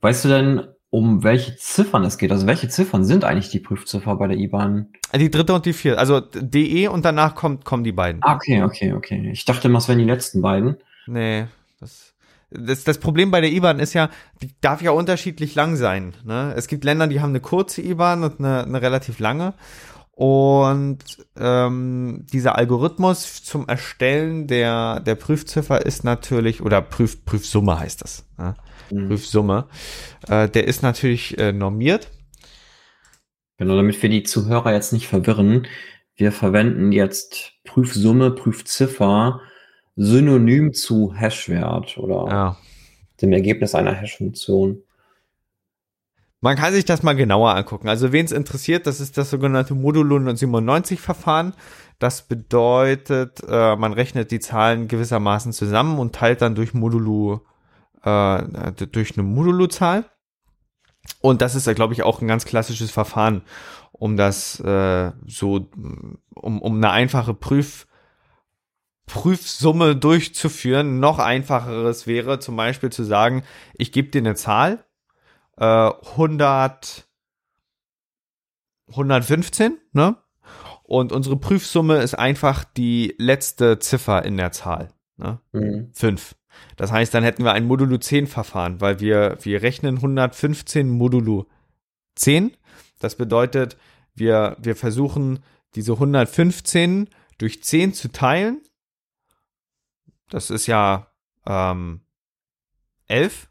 [0.01, 2.31] weißt du denn, um welche Ziffern es geht?
[2.31, 4.87] Also welche Ziffern sind eigentlich die Prüfziffer bei der IBAN?
[5.15, 5.99] Die dritte und die vierte.
[5.99, 8.21] Also DE und danach kommt, kommen die beiden.
[8.23, 9.29] Ah, okay, okay, okay.
[9.31, 10.77] Ich dachte immer, es wären die letzten beiden.
[11.05, 11.45] Nee,
[11.79, 12.08] das,
[12.51, 14.09] das, das Problem bei der IBAN ist ja,
[14.41, 16.13] die darf ja unterschiedlich lang sein.
[16.23, 16.53] Ne?
[16.55, 19.53] Es gibt Länder, die haben eine kurze IBAN und eine, eine relativ lange.
[20.11, 20.99] Und
[21.37, 28.25] ähm, dieser Algorithmus zum Erstellen der, der Prüfziffer ist natürlich, oder Prüf, Prüfsumme heißt das,
[28.37, 28.55] ne?
[28.91, 29.07] mhm.
[29.07, 29.67] Prüfsumme,
[30.27, 32.09] äh, der ist natürlich äh, normiert.
[33.57, 35.67] Genau, damit wir die Zuhörer jetzt nicht verwirren,
[36.17, 39.39] wir verwenden jetzt Prüfsumme, Prüfziffer
[40.01, 42.57] synonym zu Hashwert oder ja.
[43.21, 44.81] dem Ergebnis einer Hashfunktion.
[46.39, 47.89] Man kann sich das mal genauer angucken.
[47.89, 51.53] Also wen es interessiert, das ist das sogenannte Modulo 97 Verfahren.
[51.99, 57.41] Das bedeutet, äh, man rechnet die Zahlen gewissermaßen zusammen und teilt dann durch Modulo
[58.03, 60.05] äh, durch eine Modulo-Zahl.
[61.19, 63.41] Und das ist, ja, glaube ich, auch ein ganz klassisches Verfahren,
[63.91, 65.67] um das äh, so,
[66.35, 67.85] um, um eine einfache Prüf
[69.09, 70.99] Prüfsumme durchzuführen.
[70.99, 73.43] Noch einfacheres wäre zum Beispiel zu sagen,
[73.73, 74.85] ich gebe dir eine Zahl,
[75.57, 77.07] äh, 100,
[78.91, 80.15] 115, ne?
[80.83, 85.39] Und unsere Prüfsumme ist einfach die letzte Ziffer in der Zahl, ne?
[85.51, 85.89] Mhm.
[85.93, 86.35] 5.
[86.77, 91.47] Das heißt, dann hätten wir ein Modulo 10 Verfahren, weil wir, wir rechnen 115 Modulo
[92.15, 92.51] 10.
[92.99, 93.77] Das bedeutet,
[94.13, 95.39] wir, wir versuchen
[95.75, 98.61] diese 115 durch 10 zu teilen
[100.29, 101.07] das ist ja
[101.45, 102.01] ähm,
[103.07, 103.49] 11.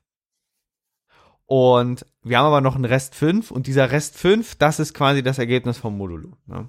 [1.46, 5.22] Und wir haben aber noch einen Rest 5 und dieser Rest 5, das ist quasi
[5.22, 6.36] das Ergebnis vom Modulo.
[6.46, 6.68] Ne?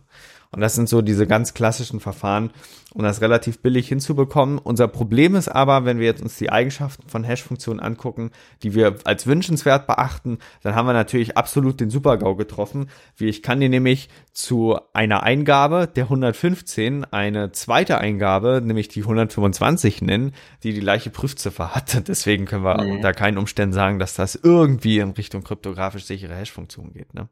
[0.51, 2.49] Und das sind so diese ganz klassischen Verfahren,
[2.95, 4.57] um das relativ billig hinzubekommen.
[4.57, 8.31] Unser Problem ist aber, wenn wir jetzt uns die Eigenschaften von Hash-Funktionen angucken,
[8.63, 12.89] die wir als wünschenswert beachten, dann haben wir natürlich absolut den Super-GAU getroffen.
[13.15, 19.01] Wie ich kann dir nämlich zu einer Eingabe der 115 eine zweite Eingabe, nämlich die
[19.01, 20.33] 125 nennen,
[20.63, 22.01] die die gleiche Prüfziffer hat.
[22.07, 22.95] Deswegen können wir nee.
[22.95, 27.13] unter keinen Umständen sagen, dass das irgendwie in Richtung kryptografisch sichere Hash-Funktion geht.
[27.13, 27.29] Ne?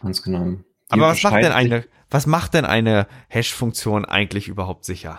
[0.00, 0.56] Ganz genau.
[0.88, 5.18] Aber was macht denn eine, was macht denn eine Hash-Funktion eigentlich überhaupt sicher?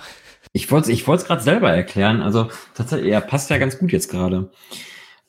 [0.52, 2.22] Ich wollte es ich gerade selber erklären.
[2.22, 4.52] Also tatsächlich, er passt ja ganz gut jetzt gerade.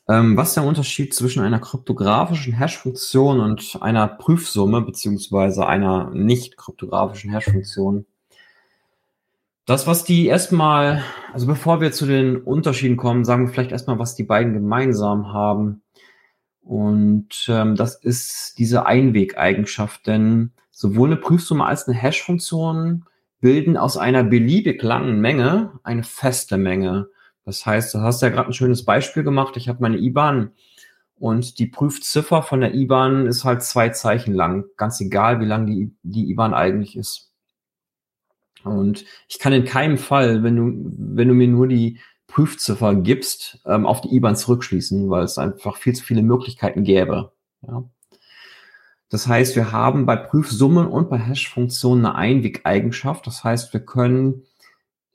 [0.09, 6.57] Ähm, was ist der Unterschied zwischen einer kryptografischen Hash-Funktion und einer Prüfsumme beziehungsweise einer nicht
[6.57, 8.05] kryptografischen Hash-Funktion?
[9.65, 13.99] Das, was die erstmal, also bevor wir zu den Unterschieden kommen, sagen wir vielleicht erstmal,
[13.99, 15.83] was die beiden gemeinsam haben.
[16.61, 23.05] Und ähm, das ist diese Einwegeigenschaft, denn sowohl eine Prüfsumme als eine Hash-Funktion
[23.39, 27.07] bilden aus einer beliebig langen Menge eine feste Menge.
[27.43, 29.57] Das heißt, du hast ja gerade ein schönes Beispiel gemacht.
[29.57, 30.51] Ich habe meine IBAN
[31.15, 35.65] und die Prüfziffer von der IBAN ist halt zwei Zeichen lang, ganz egal, wie lang
[35.65, 37.31] die, die IBAN eigentlich ist.
[38.63, 41.99] Und ich kann in keinem Fall, wenn du, wenn du mir nur die
[42.31, 47.33] Prüfziffer gibst, ähm, auf die IBAN zurückschließen, weil es einfach viel zu viele Möglichkeiten gäbe.
[47.61, 47.83] Ja.
[49.09, 53.27] Das heißt, wir haben bei Prüfsummen und bei Hash-Funktionen eine Einwegeigenschaft.
[53.27, 54.45] Das heißt, wir können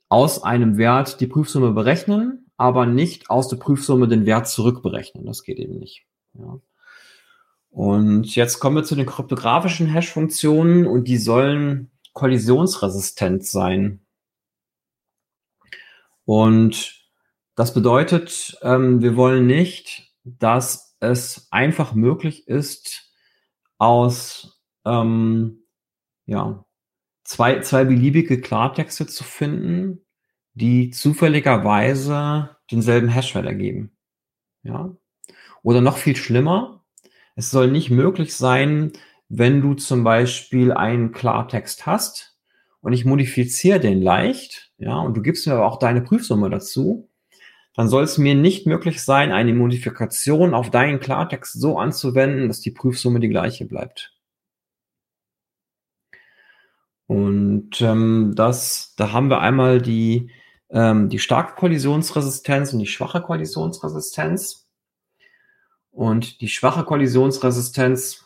[0.07, 5.25] aus einem Wert die Prüfsumme berechnen, aber nicht aus der Prüfsumme den Wert zurückberechnen.
[5.25, 6.05] Das geht eben nicht.
[6.33, 6.59] Ja.
[7.71, 14.01] Und jetzt kommen wir zu den kryptografischen Hash-Funktionen und die sollen kollisionsresistent sein.
[16.25, 17.06] Und
[17.57, 23.11] das bedeutet, ähm, wir wollen nicht, dass es einfach möglich ist,
[23.79, 25.63] aus ähm,
[26.27, 26.65] ja,
[27.23, 30.05] zwei, zwei beliebige Klartexte zu finden,
[30.53, 33.97] die zufälligerweise denselben Hashwert ergeben.
[34.61, 34.95] Ja?
[35.63, 36.85] Oder noch viel schlimmer,
[37.35, 38.93] es soll nicht möglich sein,
[39.29, 42.37] wenn du zum Beispiel einen Klartext hast
[42.81, 47.09] und ich modifiziere den leicht, ja, und du gibst mir aber auch deine Prüfsumme dazu,
[47.77, 52.59] dann soll es mir nicht möglich sein, eine Modifikation auf deinen Klartext so anzuwenden, dass
[52.59, 54.17] die Prüfsumme die gleiche bleibt.
[57.05, 60.31] Und ähm, das, da haben wir einmal die,
[60.71, 64.67] ähm, die starke Kollisionsresistenz und die schwache Kollisionsresistenz.
[65.91, 68.25] Und die schwache Kollisionsresistenz,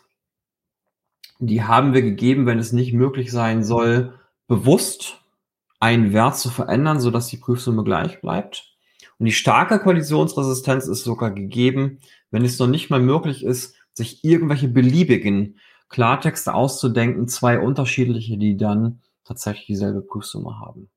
[1.40, 5.22] die haben wir gegeben, wenn es nicht möglich sein soll, bewusst
[5.78, 8.71] einen Wert zu verändern, sodass die Prüfsumme gleich bleibt.
[9.22, 12.00] Und die starke Kollisionsresistenz ist sogar gegeben,
[12.32, 18.56] wenn es noch nicht mal möglich ist, sich irgendwelche beliebigen Klartexte auszudenken, zwei unterschiedliche, die
[18.56, 20.90] dann tatsächlich dieselbe Prüfsumme haben.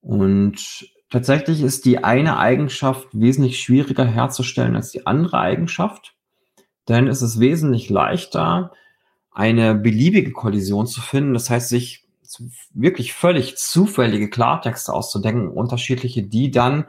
[0.00, 6.14] Und tatsächlich ist die eine Eigenschaft wesentlich schwieriger herzustellen als die andere Eigenschaft,
[6.88, 8.72] denn es ist wesentlich leichter,
[9.30, 11.34] eine beliebige Kollision zu finden.
[11.34, 12.06] Das heißt, sich
[12.72, 16.86] wirklich völlig zufällige Klartexte auszudenken, unterschiedliche, die dann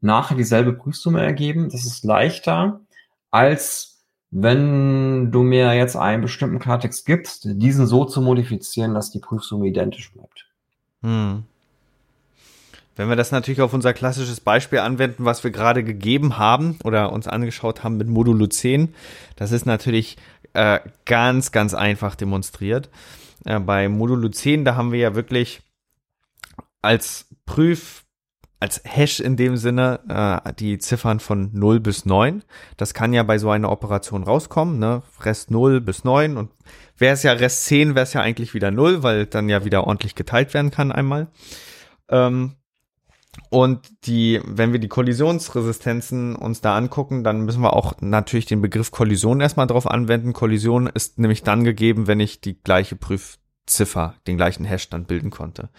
[0.00, 1.70] nachher dieselbe Prüfsumme ergeben.
[1.70, 2.80] Das ist leichter,
[3.30, 3.92] als
[4.30, 9.66] wenn du mir jetzt einen bestimmten Klartext gibst, diesen so zu modifizieren, dass die Prüfsumme
[9.66, 10.46] identisch bleibt.
[11.02, 11.44] Hm.
[12.96, 17.12] Wenn wir das natürlich auf unser klassisches Beispiel anwenden, was wir gerade gegeben haben oder
[17.12, 18.94] uns angeschaut haben mit Modulo 10,
[19.36, 20.18] das ist natürlich
[20.54, 22.90] äh, ganz, ganz einfach demonstriert.
[23.44, 25.62] Äh, bei Modulo 10, da haben wir ja wirklich
[26.80, 28.04] als Prüf,
[28.60, 32.42] als Hash in dem Sinne äh, die Ziffern von 0 bis 9.
[32.76, 35.02] Das kann ja bei so einer Operation rauskommen, ne?
[35.20, 36.50] Rest 0 bis 9 und
[36.96, 39.86] wäre es ja Rest 10, wäre es ja eigentlich wieder 0, weil dann ja wieder
[39.86, 41.28] ordentlich geteilt werden kann einmal.
[42.08, 42.56] Ähm,
[43.48, 48.60] und die, wenn wir die Kollisionsresistenzen uns da angucken, dann müssen wir auch natürlich den
[48.60, 50.32] Begriff Kollision erstmal drauf anwenden.
[50.32, 55.30] Kollision ist nämlich dann gegeben, wenn ich die gleiche Prüfziffer, den gleichen Hash dann bilden
[55.30, 55.70] konnte.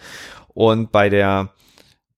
[0.48, 1.50] Und bei der,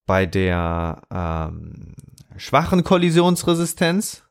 [0.07, 1.95] bei der ähm,
[2.37, 4.25] schwachen Kollisionsresistenz,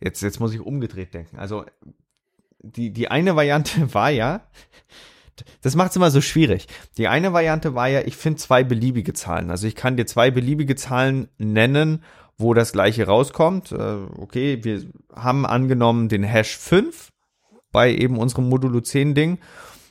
[0.00, 1.38] jetzt, jetzt muss ich umgedreht denken.
[1.38, 1.64] Also
[2.60, 4.42] die, die eine Variante war ja,
[5.62, 6.66] das macht es immer so schwierig.
[6.96, 9.50] Die eine Variante war ja, ich finde zwei beliebige Zahlen.
[9.50, 12.02] Also ich kann dir zwei beliebige Zahlen nennen,
[12.36, 13.72] wo das gleiche rauskommt.
[13.72, 14.82] Äh, okay, wir
[15.14, 17.10] haben angenommen den Hash 5
[17.72, 19.38] bei eben unserem Modulo 10 Ding.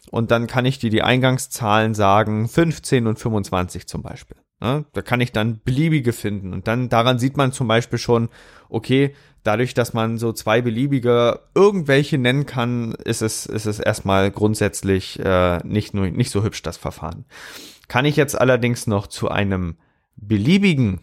[0.10, 4.38] Und dann kann ich dir die Eingangszahlen sagen, 15 und 25 zum Beispiel.
[4.60, 4.86] Ne?
[4.94, 6.54] Da kann ich dann beliebige finden.
[6.54, 8.30] Und dann daran sieht man zum Beispiel schon,
[8.70, 9.14] okay,
[9.48, 15.20] dadurch, dass man so zwei beliebige irgendwelche nennen kann, ist es, ist es erstmal grundsätzlich
[15.20, 17.26] äh, nicht, nur, nicht so hübsch, das Verfahren.
[17.88, 19.78] Kann ich jetzt allerdings noch zu einem
[20.18, 21.02] beliebigen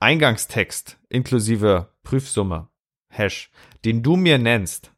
[0.00, 2.68] Eingangstext inklusive Prüfsumme,
[3.08, 3.50] Hash,
[3.84, 4.92] den du mir nennst,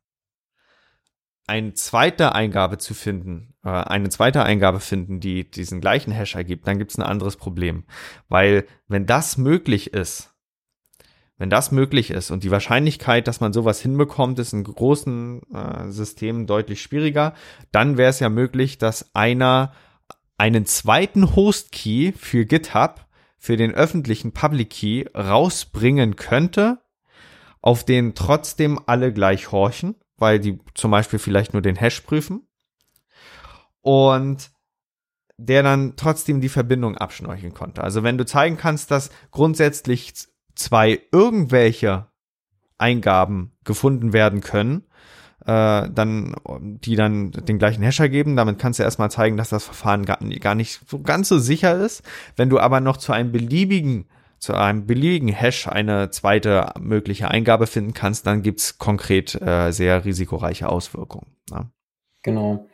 [1.46, 6.66] eine zweite Eingabe zu finden, äh, eine zweite Eingabe finden, die diesen gleichen Hash ergibt,
[6.66, 7.84] dann gibt es ein anderes Problem.
[8.28, 10.31] Weil wenn das möglich ist,
[11.38, 15.90] wenn das möglich ist und die Wahrscheinlichkeit, dass man sowas hinbekommt, ist in großen äh,
[15.90, 17.34] Systemen deutlich schwieriger,
[17.72, 19.72] dann wäre es ja möglich, dass einer
[20.38, 23.06] einen zweiten Host-Key für GitHub,
[23.38, 26.78] für den öffentlichen Public Key rausbringen könnte,
[27.60, 32.46] auf den trotzdem alle gleich horchen weil die zum Beispiel vielleicht nur den Hash prüfen.
[33.80, 34.50] Und
[35.36, 37.82] der dann trotzdem die Verbindung abschnorcheln konnte.
[37.82, 40.14] Also wenn du zeigen kannst, dass grundsätzlich
[40.54, 42.06] zwei irgendwelche
[42.78, 44.84] Eingaben gefunden werden können,
[45.46, 48.36] äh, dann, die dann den gleichen Hasher geben.
[48.36, 51.76] Damit kannst du erstmal zeigen, dass das Verfahren gar, gar nicht so ganz so sicher
[51.76, 52.02] ist.
[52.36, 54.06] Wenn du aber noch zu einem beliebigen
[54.42, 60.04] zu einem beliebigen Hash eine zweite mögliche Eingabe finden kannst, dann gibt's konkret äh, sehr
[60.04, 61.36] risikoreiche Auswirkungen.
[61.48, 61.70] Ne?
[62.24, 62.66] Genau.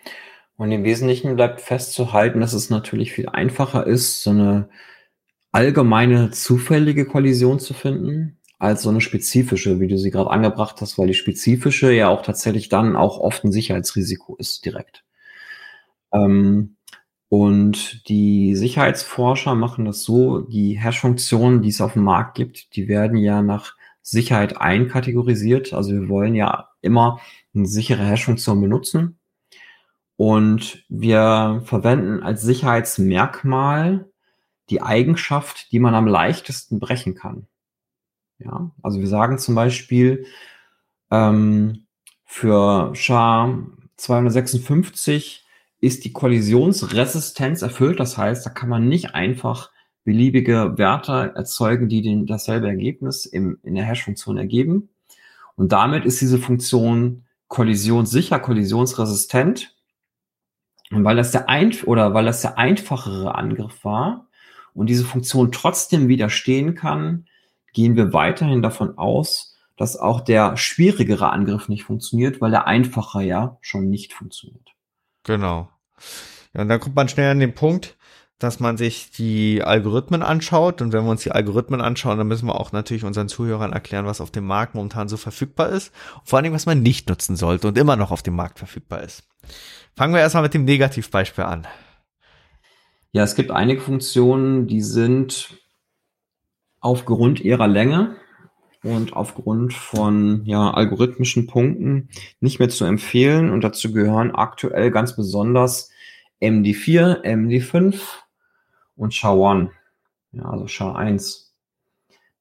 [0.57, 4.71] Und im Wesentlichen bleibt festzuhalten, dass es natürlich viel einfacher ist, so eine
[5.53, 10.99] allgemeine zufällige Kollision zu finden, als so eine spezifische, wie du sie gerade angebracht hast,
[10.99, 15.05] weil die spezifische ja auch tatsächlich dann auch oft ein Sicherheitsrisiko ist direkt.
[16.13, 16.77] Ähm,
[17.29, 22.89] und die Sicherheitsforscher machen das so, die Hash-Funktionen, die es auf dem Markt gibt, die
[22.89, 25.75] werden ja nach Sicherheit einkategorisiert.
[25.75, 27.21] Also wir wollen ja immer
[27.55, 29.19] eine sichere Hash-Funktion benutzen.
[30.17, 34.08] Und wir verwenden als Sicherheitsmerkmal
[34.71, 37.47] die Eigenschaft, die man am leichtesten brechen kann.
[38.39, 40.27] Ja, also wir sagen zum Beispiel
[41.11, 41.87] ähm,
[42.25, 43.59] für SHA
[43.97, 45.45] 256
[45.81, 48.01] ist die Kollisionsresistenz erfüllt.
[48.01, 49.71] Das heißt, da kann man nicht einfach
[50.05, 54.91] beliebige Werte erzeugen, die den, dasselbe Ergebnis im, in der Hash-Funktion ergeben.
[55.57, 59.75] Und damit ist diese Funktion kollisionssicher, kollisionsresistent.
[60.91, 64.28] Und weil das der ein oder weil das der einfachere Angriff war
[64.75, 67.27] und diese Funktion trotzdem widerstehen kann,
[67.73, 73.23] gehen wir weiterhin davon aus, dass auch der schwierigere Angriff nicht funktioniert, weil der einfache
[73.23, 74.71] ja schon nicht funktioniert.
[75.25, 75.69] Genau.
[76.55, 77.97] Ja, und dann kommt man schnell an den Punkt,
[78.39, 80.81] dass man sich die Algorithmen anschaut.
[80.81, 84.07] Und wenn wir uns die Algorithmen anschauen, dann müssen wir auch natürlich unseren Zuhörern erklären,
[84.07, 85.93] was auf dem Markt momentan so verfügbar ist.
[86.25, 89.25] Vor allem, was man nicht nutzen sollte und immer noch auf dem Markt verfügbar ist.
[89.97, 91.67] Fangen wir erstmal mit dem Negativbeispiel an.
[93.13, 95.59] Ja, es gibt einige Funktionen, die sind
[96.81, 98.17] aufgrund ihrer Länge
[98.83, 103.51] und aufgrund von ja, algorithmischen Punkten nicht mehr zu empfehlen.
[103.51, 105.91] Und dazu gehören aktuell ganz besonders
[106.41, 107.99] MD4, MD5
[108.97, 109.71] und SHA-1.
[110.33, 111.49] Ja, also SHA-1.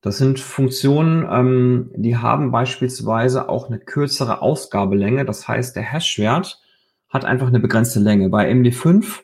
[0.01, 5.26] Das sind Funktionen, ähm, die haben beispielsweise auch eine kürzere Ausgabelänge.
[5.26, 6.61] Das heißt, der Hash-Wert
[7.09, 8.30] hat einfach eine begrenzte Länge.
[8.30, 9.22] Bei MD5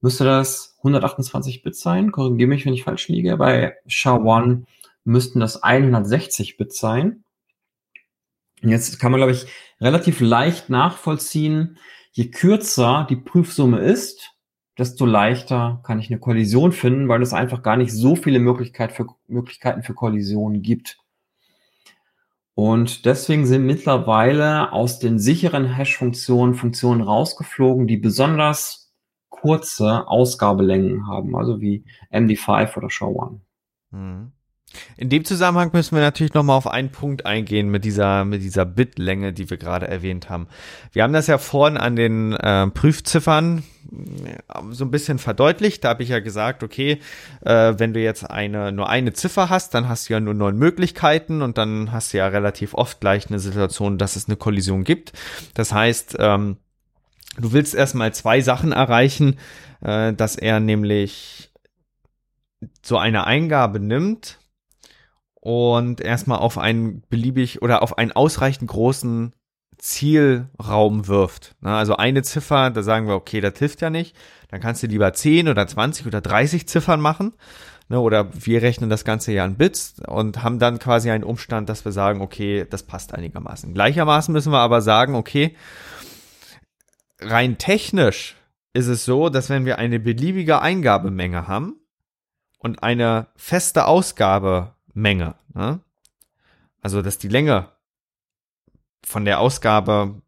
[0.00, 2.12] müsste das 128 Bit sein.
[2.12, 3.36] Korrigiere mich, wenn ich falsch liege.
[3.36, 4.64] Bei SHA-1
[5.04, 7.24] müssten das 160 Bit sein.
[8.60, 9.46] Jetzt kann man, glaube ich,
[9.80, 11.78] relativ leicht nachvollziehen,
[12.12, 14.34] je kürzer die Prüfsumme ist,
[14.76, 18.92] desto leichter kann ich eine Kollision finden, weil es einfach gar nicht so viele Möglichkeit
[18.92, 20.98] für, Möglichkeiten für Kollisionen gibt.
[22.54, 28.87] Und deswegen sind mittlerweile aus den sicheren Hash-Funktionen Funktionen rausgeflogen, die besonders
[29.40, 33.38] kurze Ausgabelängen haben, also wie MD5 oder SHA-1.
[33.90, 34.32] Mhm.
[34.96, 38.66] In dem Zusammenhang müssen wir natürlich nochmal auf einen Punkt eingehen mit dieser, mit dieser
[38.66, 40.46] Bitlänge, die wir gerade erwähnt haben.
[40.92, 43.62] Wir haben das ja vorhin an den äh, Prüfziffern
[44.70, 45.84] so ein bisschen verdeutlicht.
[45.84, 47.00] Da habe ich ja gesagt, okay,
[47.44, 50.58] äh, wenn du jetzt eine, nur eine Ziffer hast, dann hast du ja nur neun
[50.58, 54.84] Möglichkeiten und dann hast du ja relativ oft gleich eine Situation, dass es eine Kollision
[54.84, 55.12] gibt.
[55.54, 56.58] Das heißt, ähm,
[57.38, 59.36] du willst erstmal zwei Sachen erreichen,
[59.80, 61.50] äh, dass er nämlich
[62.82, 64.38] so eine Eingabe nimmt,
[65.40, 69.32] und erstmal auf einen beliebig oder auf einen ausreichend großen
[69.78, 71.54] Zielraum wirft.
[71.62, 74.16] Also eine Ziffer, da sagen wir, okay, das hilft ja nicht.
[74.50, 77.32] Dann kannst du lieber 10 oder 20 oder 30 Ziffern machen.
[77.88, 81.70] Ne, oder wir rechnen das Ganze ja in Bits und haben dann quasi einen Umstand,
[81.70, 83.72] dass wir sagen, okay, das passt einigermaßen.
[83.72, 85.56] Gleichermaßen müssen wir aber sagen, okay,
[87.20, 88.36] rein technisch
[88.72, 91.76] ist es so, dass wenn wir eine beliebige Eingabemenge haben
[92.58, 95.34] und eine feste Ausgabe Menge.
[95.54, 95.80] Ne?
[96.80, 97.70] Also, dass die Länge
[99.04, 100.20] von der Ausgabe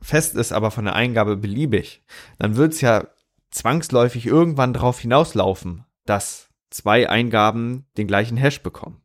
[0.00, 2.02] fest ist, aber von der Eingabe beliebig,
[2.38, 3.06] dann wird es ja
[3.50, 9.00] zwangsläufig irgendwann darauf hinauslaufen, dass zwei Eingaben den gleichen Hash bekommen.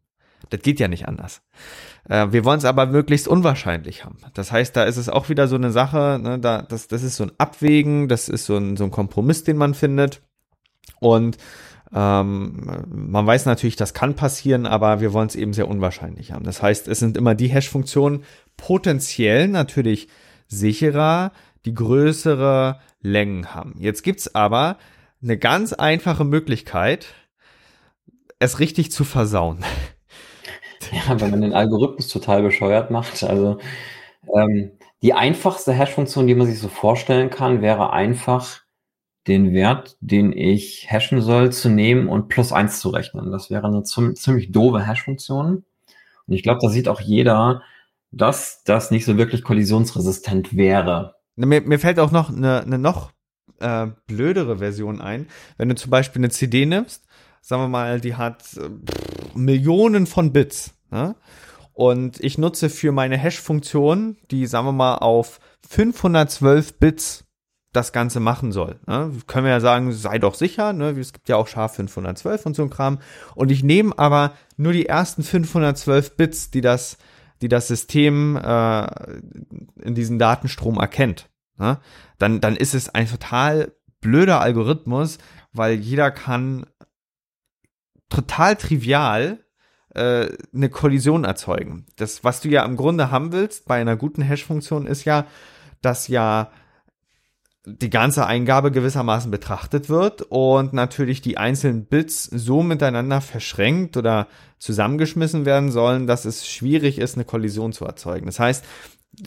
[0.50, 1.42] Das geht ja nicht anders.
[2.10, 4.18] Äh, wir wollen es aber möglichst unwahrscheinlich haben.
[4.34, 7.16] Das heißt, da ist es auch wieder so eine Sache, ne, da, das, das ist
[7.16, 10.22] so ein Abwägen, das ist so ein, so ein Kompromiss, den man findet.
[11.00, 11.38] Und
[11.94, 16.46] ähm, man weiß natürlich, das kann passieren, aber wir wollen es eben sehr unwahrscheinlich haben.
[16.46, 18.24] Das heißt, es sind immer die Hash-Funktionen
[18.56, 20.08] potenziell natürlich
[20.48, 21.32] sicherer,
[21.66, 23.76] die größere Längen haben.
[23.78, 24.78] Jetzt gibt's aber
[25.22, 27.08] eine ganz einfache Möglichkeit,
[28.40, 29.64] es richtig zu versauen.
[30.92, 33.24] Ja, wenn man den Algorithmus total bescheuert macht.
[33.24, 33.58] Also
[34.36, 34.72] ähm,
[35.02, 38.62] die einfachste Hash-Funktion, die man sich so vorstellen kann, wäre einfach
[39.28, 43.32] den Wert, den ich hashen soll, zu nehmen und plus eins zu rechnen.
[43.32, 45.64] Das wäre eine ziemlich doofe Hash-Funktion.
[46.28, 47.62] Und ich glaube, da sieht auch jeder,
[48.12, 51.16] dass das nicht so wirklich kollisionsresistent wäre.
[51.36, 53.12] Mir, mir fällt auch noch eine, eine noch
[53.60, 55.28] äh, blödere Version ein.
[55.58, 57.06] Wenn du zum Beispiel eine CD nimmst,
[57.42, 58.70] sagen wir mal, die hat äh,
[59.36, 60.74] Millionen von Bits.
[60.90, 61.16] Ne?
[61.74, 67.26] Und ich nutze für meine Hash-Funktion, die, sagen wir mal, auf 512 Bits
[67.74, 68.80] das Ganze machen soll.
[68.86, 69.12] Ne?
[69.28, 70.90] Können wir ja sagen, sei doch sicher, ne?
[70.92, 73.00] es gibt ja auch scharf 512 und so ein Kram.
[73.36, 76.98] Und ich nehme aber nur die ersten 512 Bits, die das,
[77.42, 78.86] die das System äh,
[79.82, 81.30] in diesem Datenstrom erkennt.
[81.58, 81.80] Ne?
[82.18, 83.72] Dann, dann ist es ein total
[84.02, 85.20] blöder Algorithmus,
[85.54, 86.66] weil jeder kann
[88.12, 89.40] total trivial
[89.96, 91.88] äh, eine Kollision erzeugen.
[91.96, 95.26] Das, was du ja im Grunde haben willst bei einer guten Hash-Funktion, ist ja,
[95.82, 96.52] dass ja
[97.66, 104.28] die ganze Eingabe gewissermaßen betrachtet wird und natürlich die einzelnen Bits so miteinander verschränkt oder
[104.58, 108.26] zusammengeschmissen werden sollen, dass es schwierig ist, eine Kollision zu erzeugen.
[108.26, 108.66] Das heißt,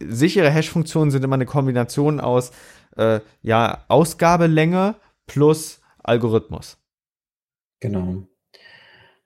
[0.01, 2.51] sichere Hash-Funktionen sind immer eine Kombination aus
[2.97, 6.79] äh, ja, Ausgabelänge plus Algorithmus.
[7.81, 8.27] Genau.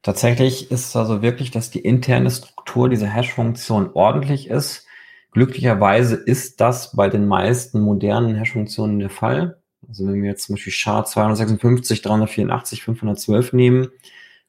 [0.02, 4.88] Tatsächlich ist es also wirklich, dass die interne Struktur dieser Hash-Funktion ordentlich ist
[5.32, 9.60] Glücklicherweise ist das bei den meisten modernen Hash-Funktionen der Fall.
[9.86, 13.88] Also wenn wir jetzt zum Beispiel SHA 256, 384, 512 nehmen,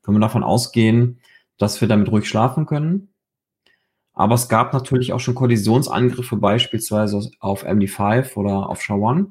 [0.01, 1.19] können wir davon ausgehen,
[1.57, 3.13] dass wir damit ruhig schlafen können.
[4.13, 9.27] Aber es gab natürlich auch schon Kollisionsangriffe beispielsweise auf MD5 oder auf SHA-1,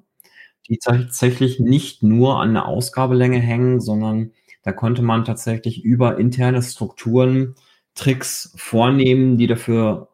[0.68, 4.32] die tatsächlich nicht nur an der Ausgabelänge hängen, sondern
[4.62, 7.54] da konnte man tatsächlich über interne Strukturen
[7.94, 10.08] Tricks vornehmen, die dafür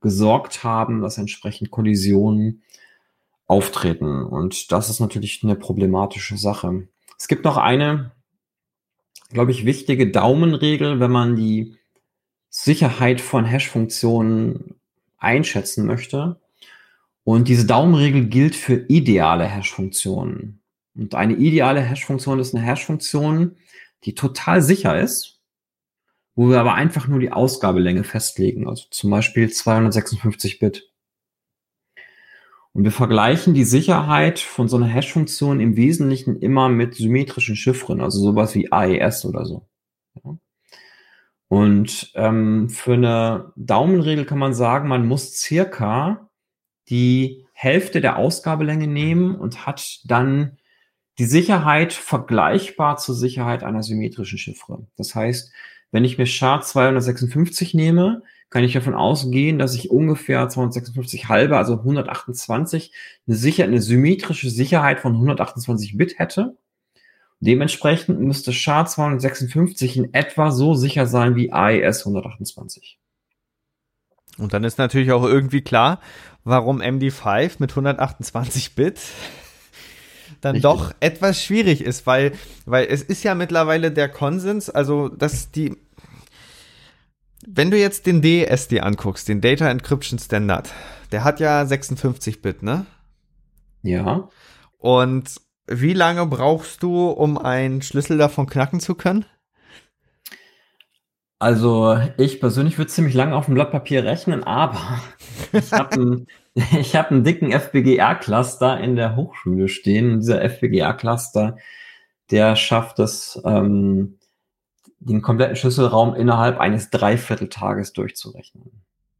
[0.00, 2.62] gesorgt haben, dass entsprechend Kollisionen
[3.46, 4.24] auftreten.
[4.24, 6.88] Und das ist natürlich eine problematische Sache.
[7.18, 8.12] Es gibt noch eine,
[9.30, 11.76] glaube ich, wichtige Daumenregel, wenn man die
[12.48, 14.74] Sicherheit von Hash-Funktionen
[15.18, 16.40] einschätzen möchte.
[17.24, 20.60] Und diese Daumenregel gilt für ideale Hash-Funktionen.
[20.96, 23.56] Und eine ideale Hash-Funktion ist eine Hash-Funktion,
[24.04, 25.40] die total sicher ist,
[26.34, 30.90] wo wir aber einfach nur die Ausgabelänge festlegen, also zum Beispiel 256 Bit.
[32.72, 38.00] Und wir vergleichen die Sicherheit von so einer Hash-Funktion im Wesentlichen immer mit symmetrischen Chiffren,
[38.00, 39.66] also sowas wie AES oder so.
[40.22, 40.38] Ja.
[41.48, 46.30] Und ähm, für eine Daumenregel kann man sagen, man muss circa
[46.88, 50.58] die Hälfte der Ausgabelänge nehmen und hat dann
[51.20, 54.86] die Sicherheit vergleichbar zur Sicherheit einer symmetrischen Chiffre.
[54.96, 55.52] Das heißt,
[55.90, 61.74] wenn ich mir SHA-256 nehme, kann ich davon ausgehen, dass ich ungefähr 256 halbe, also
[61.74, 62.94] 128,
[63.26, 66.56] eine, sicher, eine symmetrische Sicherheit von 128 Bit hätte.
[67.38, 72.98] Dementsprechend müsste SHA-256 in etwa so sicher sein wie AES 128.
[74.38, 76.00] Und dann ist natürlich auch irgendwie klar,
[76.44, 79.00] warum MD5 mit 128 Bit
[80.40, 80.70] dann Richtig.
[80.70, 82.32] doch etwas schwierig ist, weil,
[82.66, 85.76] weil es ist ja mittlerweile der Konsens, also dass die,
[87.46, 90.70] wenn du jetzt den DSD anguckst, den Data Encryption Standard,
[91.12, 92.86] der hat ja 56 Bit, ne?
[93.82, 94.28] Ja.
[94.78, 99.24] Und wie lange brauchst du, um einen Schlüssel davon knacken zu können?
[101.38, 105.00] Also ich persönlich würde ziemlich lange auf dem Blatt Papier rechnen, aber
[105.52, 106.26] ich habe einen,
[106.94, 110.12] hab einen dicken FPGA-Cluster in der Hochschule stehen.
[110.12, 111.56] Und dieser FPGA-Cluster,
[112.30, 114.18] der schafft es, ähm,
[115.00, 118.70] den kompletten Schlüsselraum innerhalb eines Dreivierteltages durchzurechnen.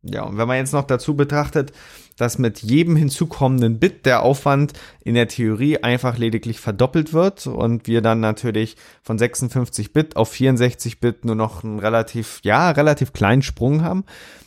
[0.03, 1.73] Ja, und wenn man jetzt noch dazu betrachtet,
[2.17, 4.73] dass mit jedem hinzukommenden Bit der Aufwand
[5.05, 10.31] in der Theorie einfach lediglich verdoppelt wird und wir dann natürlich von 56 Bit auf
[10.31, 14.05] 64 Bit nur noch einen relativ, ja, relativ kleinen Sprung haben,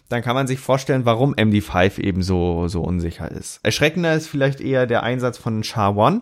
[0.09, 3.59] dann kann man sich vorstellen, warum MD5 eben so, so unsicher ist.
[3.63, 6.21] Erschreckender ist vielleicht eher der Einsatz von SHA-1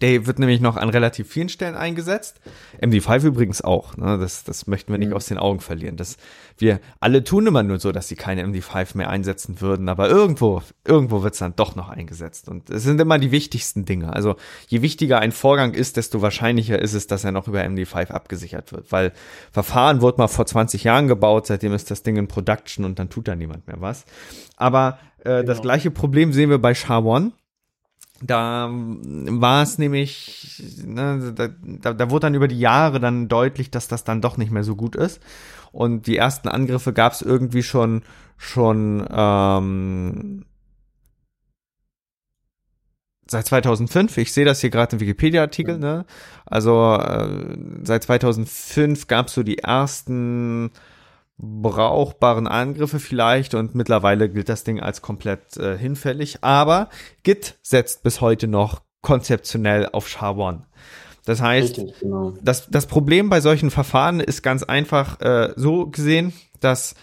[0.00, 2.40] der wird nämlich noch an relativ vielen Stellen eingesetzt.
[2.80, 3.96] MD5 übrigens auch.
[3.96, 4.18] Ne?
[4.18, 5.16] Das, das möchten wir nicht mhm.
[5.16, 5.96] aus den Augen verlieren.
[5.96, 6.16] Das,
[6.58, 10.62] wir alle tun immer nur so, dass sie keine MD5 mehr einsetzen würden, aber irgendwo,
[10.84, 12.48] irgendwo wird es dann doch noch eingesetzt.
[12.48, 14.12] Und es sind immer die wichtigsten Dinge.
[14.12, 14.36] Also
[14.68, 18.72] je wichtiger ein Vorgang ist, desto wahrscheinlicher ist es, dass er noch über MD5 abgesichert
[18.72, 18.90] wird.
[18.92, 19.12] Weil
[19.52, 23.10] Verfahren wurde mal vor 20 Jahren gebaut, seitdem ist das Ding in Production und dann
[23.10, 24.04] tut da niemand mehr was.
[24.56, 25.42] Aber äh, genau.
[25.42, 27.32] das gleiche Problem sehen wir bei SHA-1
[28.26, 33.88] da war es nämlich, ne, da, da, wurde dann über die Jahre dann deutlich, dass
[33.88, 35.20] das dann doch nicht mehr so gut ist.
[35.72, 38.02] Und die ersten Angriffe gab es irgendwie schon,
[38.36, 40.44] schon ähm,
[43.26, 44.16] seit 2005.
[44.18, 45.78] Ich sehe das hier gerade im Wikipedia-Artikel.
[45.78, 46.06] Ne?
[46.46, 50.70] Also äh, seit 2005 gab es so die ersten
[51.36, 56.38] brauchbaren Angriffe vielleicht und mittlerweile gilt das Ding als komplett äh, hinfällig.
[56.42, 56.88] Aber
[57.22, 60.60] Git setzt bis heute noch konzeptionell auf SHA-1.
[61.24, 62.34] Das heißt, Richtig, genau.
[62.42, 66.94] das, das Problem bei solchen Verfahren ist ganz einfach äh, so gesehen, dass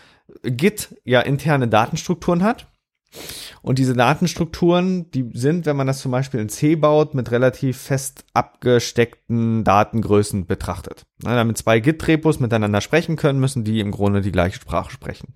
[0.44, 2.68] Git ja interne Datenstrukturen hat
[3.62, 7.78] und diese Datenstrukturen, die sind, wenn man das zum Beispiel in C baut, mit relativ
[7.78, 11.06] fest abgesteckten Datengrößen betrachtet.
[11.20, 15.34] Damit zwei Git-Repos miteinander sprechen können, müssen die im Grunde die gleiche Sprache sprechen.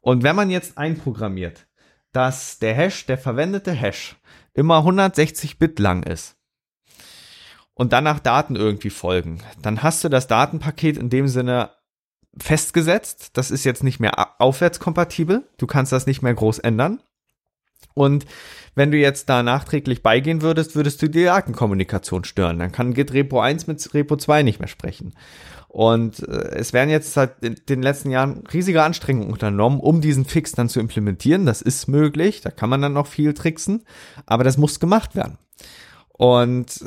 [0.00, 1.66] Und wenn man jetzt einprogrammiert,
[2.12, 4.16] dass der Hash, der verwendete Hash,
[4.54, 6.36] immer 160 Bit lang ist
[7.74, 11.70] und danach Daten irgendwie folgen, dann hast du das Datenpaket in dem Sinne
[12.38, 13.30] festgesetzt.
[13.34, 15.48] Das ist jetzt nicht mehr aufwärtskompatibel.
[15.56, 17.00] Du kannst das nicht mehr groß ändern.
[17.94, 18.26] Und
[18.74, 22.58] wenn du jetzt da nachträglich beigehen würdest, würdest du die Datenkommunikation stören.
[22.58, 25.14] Dann kann Git Repo 1 mit Repo 2 nicht mehr sprechen.
[25.68, 30.52] Und äh, es werden jetzt seit den letzten Jahren riesige Anstrengungen unternommen, um diesen Fix
[30.52, 31.46] dann zu implementieren.
[31.46, 33.84] Das ist möglich, da kann man dann noch viel tricksen,
[34.26, 35.38] aber das muss gemacht werden.
[36.18, 36.82] Und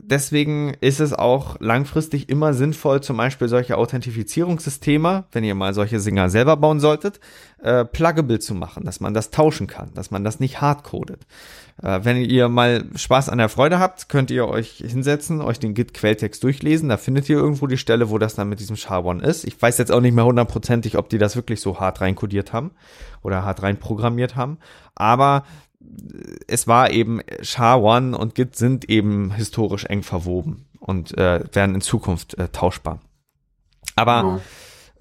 [0.00, 6.00] deswegen ist es auch langfristig immer sinnvoll, zum Beispiel solche Authentifizierungssysteme, wenn ihr mal solche
[6.00, 7.20] Singer selber bauen solltet,
[7.62, 11.24] äh, pluggable zu machen, dass man das tauschen kann, dass man das nicht hardcodet.
[11.82, 15.74] Äh, wenn ihr mal Spaß an der Freude habt, könnt ihr euch hinsetzen, euch den
[15.74, 16.88] Git-Quelltext durchlesen.
[16.88, 19.44] Da findet ihr irgendwo die Stelle, wo das dann mit diesem SHA-1 ist.
[19.44, 22.72] Ich weiß jetzt auch nicht mehr hundertprozentig, ob die das wirklich so hart reinkodiert haben
[23.22, 24.58] oder hart reinprogrammiert haben.
[24.94, 25.44] Aber
[26.46, 31.80] es war eben SHA-1 und Git sind eben historisch eng verwoben und äh, werden in
[31.80, 33.00] Zukunft äh, tauschbar.
[33.96, 34.40] Aber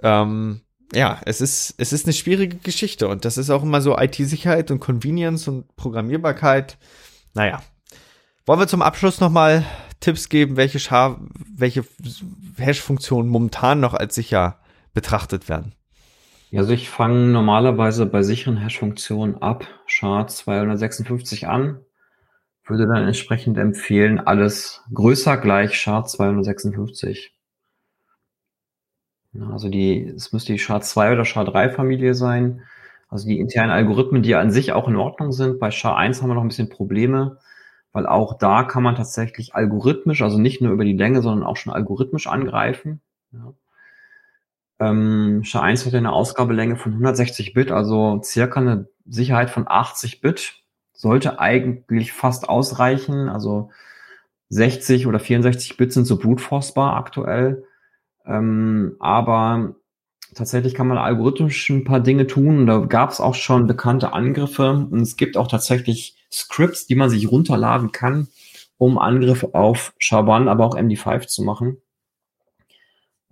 [0.02, 0.22] ja.
[0.22, 0.62] ähm,
[0.94, 4.70] ja, es ist, es ist eine schwierige Geschichte und das ist auch immer so IT-Sicherheit
[4.72, 6.78] und Convenience und Programmierbarkeit.
[7.34, 7.62] Naja.
[8.46, 9.66] Wollen wir zum Abschluss nochmal
[10.00, 11.18] Tipps geben, welche, Scha
[11.56, 11.86] welche
[12.58, 14.60] Hash-Funktionen momentan noch als sicher
[14.94, 15.74] betrachtet werden?
[16.56, 21.80] Also ich fange normalerweise bei sicheren Hash-Funktionen ab SHA-256 an,
[22.66, 27.32] würde dann entsprechend empfehlen, alles größer gleich SHA-256.
[29.52, 32.62] Also die, es müsste die SHA-2 oder SHA-3 Familie sein.
[33.10, 35.60] Also die internen Algorithmen, die an sich auch in Ordnung sind.
[35.60, 37.40] Bei SHA-1 haben wir noch ein bisschen Probleme,
[37.94, 41.58] weil auch da kann man tatsächlich algorithmisch, also nicht nur über die Länge, sondern auch
[41.58, 43.02] schon algorithmisch angreifen.
[43.32, 43.54] Ja.
[44.80, 50.56] Ähm, SHA-1 hat eine Ausgabelänge von 160 Bit, also circa eine Sicherheit von 80 Bit.
[50.94, 53.30] Sollte eigentlich fast ausreichen.
[53.30, 53.70] Also
[54.50, 56.44] 60 oder 64 Bit sind so brute
[56.78, 57.66] aktuell.
[58.26, 59.76] Ähm, aber
[60.34, 62.68] tatsächlich kann man algorithmisch ein paar Dinge tun.
[62.68, 64.88] Da gab es auch schon bekannte Angriffe.
[64.90, 68.28] Und es gibt auch tatsächlich Scripts, die man sich runterladen kann,
[68.78, 71.78] um Angriffe auf SHA-1, aber auch MD5 zu machen.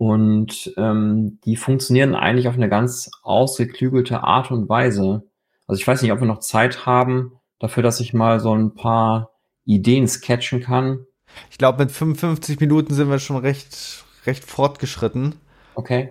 [0.02, 5.22] Und ähm, die funktionieren eigentlich auf eine ganz ausgeklügelte Art und Weise.
[5.68, 8.74] Also ich weiß nicht, ob wir noch Zeit haben dafür, dass ich mal so ein
[8.74, 9.30] paar
[9.64, 11.06] Ideen sketchen kann.
[11.52, 15.36] Ich glaube, mit 55 Minuten sind wir schon recht, recht fortgeschritten.
[15.76, 16.10] Okay.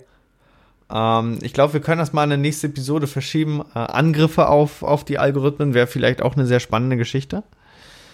[0.89, 3.65] Ähm, ich glaube, wir können das mal in eine nächste Episode verschieben.
[3.75, 7.43] Äh, Angriffe auf, auf die Algorithmen wäre vielleicht auch eine sehr spannende Geschichte.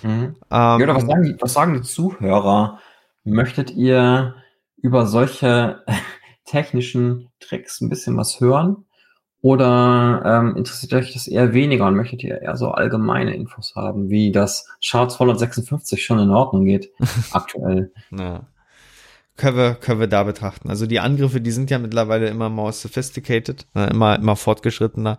[0.03, 0.09] Mhm.
[0.11, 2.81] Ähm, ja, oder was sagen, die, was sagen die Zuhörer?
[3.25, 4.37] Möchtet ihr
[4.87, 5.83] über solche
[6.45, 8.85] technischen Tricks ein bisschen was hören?
[9.43, 14.09] Oder ähm, interessiert euch das eher weniger und möchtet ihr eher so allgemeine Infos haben,
[14.09, 16.91] wie das Chart 256 schon in Ordnung geht
[17.33, 17.93] aktuell?
[18.11, 18.47] Ja.
[19.37, 20.71] Können wir, können wir da betrachten.
[20.71, 25.19] Also die Angriffe, die sind ja mittlerweile immer more sophisticated, ne, immer, immer fortgeschrittener.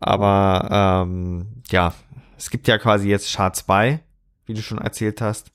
[0.00, 1.94] Aber ähm, ja,
[2.36, 4.00] es gibt ja quasi jetzt Chart 2,
[4.46, 5.52] wie du schon erzählt hast.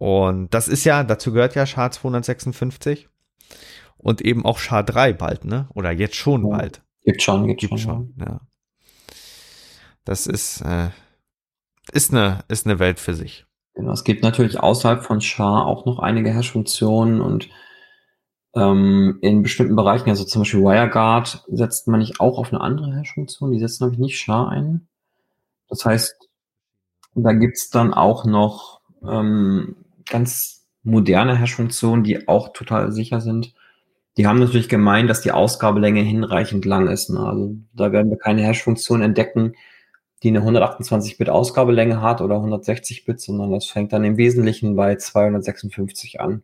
[0.00, 3.08] Und das ist ja, dazu gehört ja Chart 256
[3.96, 5.66] und eben auch Char 3 bald, ne?
[5.74, 6.82] Oder jetzt schon ja, bald.
[7.02, 8.14] Gibt schon, gibt, gibt schon.
[8.14, 8.14] schon.
[8.16, 8.40] Ja.
[10.04, 10.90] Das ist, äh,
[11.90, 13.44] ist, eine, ist eine Welt für sich.
[13.74, 17.48] Genau, es gibt natürlich außerhalb von Char auch noch einige Hash-Funktionen und
[18.54, 22.94] ähm, in bestimmten Bereichen, also zum Beispiel WireGuard, setzt man nicht auch auf eine andere
[22.94, 24.86] Hash-Funktion, die setzt nämlich nicht Char ein.
[25.68, 26.14] Das heißt,
[27.16, 29.74] da gibt's dann auch noch ähm,
[30.08, 33.54] ganz moderne Hash-Funktionen, die auch total sicher sind.
[34.16, 37.10] Die haben natürlich gemeint, dass die Ausgabelänge hinreichend lang ist.
[37.10, 37.20] Ne?
[37.20, 39.54] Also da werden wir keine Hash-Funktion entdecken,
[40.22, 44.96] die eine 128-Bit Ausgabelänge hat oder 160 Bit, sondern das fängt dann im Wesentlichen bei
[44.96, 46.42] 256 an.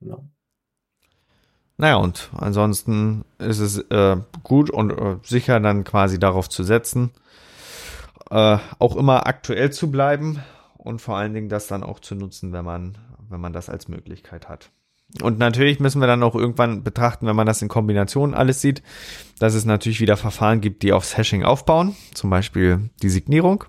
[0.00, 0.18] Ja.
[1.78, 7.12] Naja, und ansonsten ist es äh, gut und äh, sicher dann quasi darauf zu setzen,
[8.30, 10.42] äh, auch immer aktuell zu bleiben
[10.86, 12.96] und vor allen Dingen das dann auch zu nutzen, wenn man,
[13.28, 14.70] wenn man das als Möglichkeit hat.
[15.22, 18.82] Und natürlich müssen wir dann auch irgendwann betrachten, wenn man das in Kombination alles sieht,
[19.38, 23.64] dass es natürlich wieder Verfahren gibt, die aufs Hashing aufbauen, zum Beispiel die Signierung.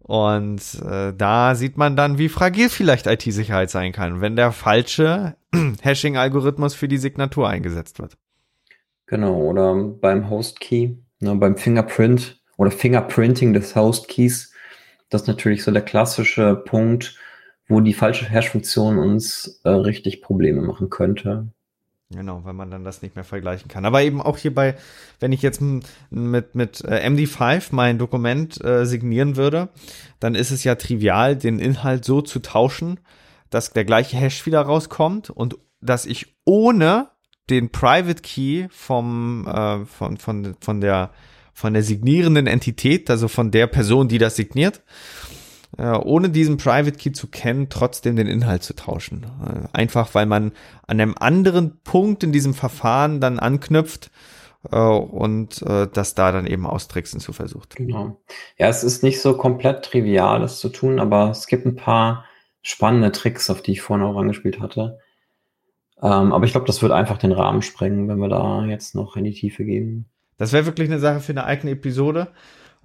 [0.00, 5.36] Und äh, da sieht man dann, wie fragil vielleicht IT-Sicherheit sein kann, wenn der falsche
[5.82, 8.16] Hashing-Algorithmus für die Signatur eingesetzt wird.
[9.06, 14.49] Genau, oder beim Host-Key, ne, beim Fingerprint oder Fingerprinting des Host-Keys
[15.10, 17.16] das ist natürlich so der klassische Punkt,
[17.68, 21.48] wo die falsche Hash-Funktion uns äh, richtig Probleme machen könnte.
[22.12, 23.84] Genau, wenn man dann das nicht mehr vergleichen kann.
[23.84, 24.74] Aber eben auch hierbei,
[25.20, 29.68] wenn ich jetzt mit, mit äh, MD5 mein Dokument äh, signieren würde,
[30.18, 32.98] dann ist es ja trivial, den Inhalt so zu tauschen,
[33.48, 37.10] dass der gleiche Hash wieder rauskommt und dass ich ohne
[37.48, 41.10] den Private Key vom, äh, von, von, von der
[41.52, 44.82] von der signierenden Entität, also von der Person, die das signiert,
[45.78, 49.26] äh, ohne diesen Private Key zu kennen, trotzdem den Inhalt zu tauschen.
[49.44, 50.52] Äh, einfach weil man
[50.86, 54.10] an einem anderen Punkt in diesem Verfahren dann anknüpft
[54.70, 57.76] äh, und das da dann eben austricksen zu versucht.
[57.76, 58.20] Genau.
[58.58, 62.24] Ja, es ist nicht so komplett trivial, das zu tun, aber es gibt ein paar
[62.62, 64.98] spannende Tricks, auf die ich vorhin auch angespielt hatte.
[66.02, 69.16] Ähm, aber ich glaube, das wird einfach den Rahmen sprengen, wenn wir da jetzt noch
[69.16, 70.06] in die Tiefe gehen.
[70.40, 72.28] Das wäre wirklich eine Sache für eine eigene Episode.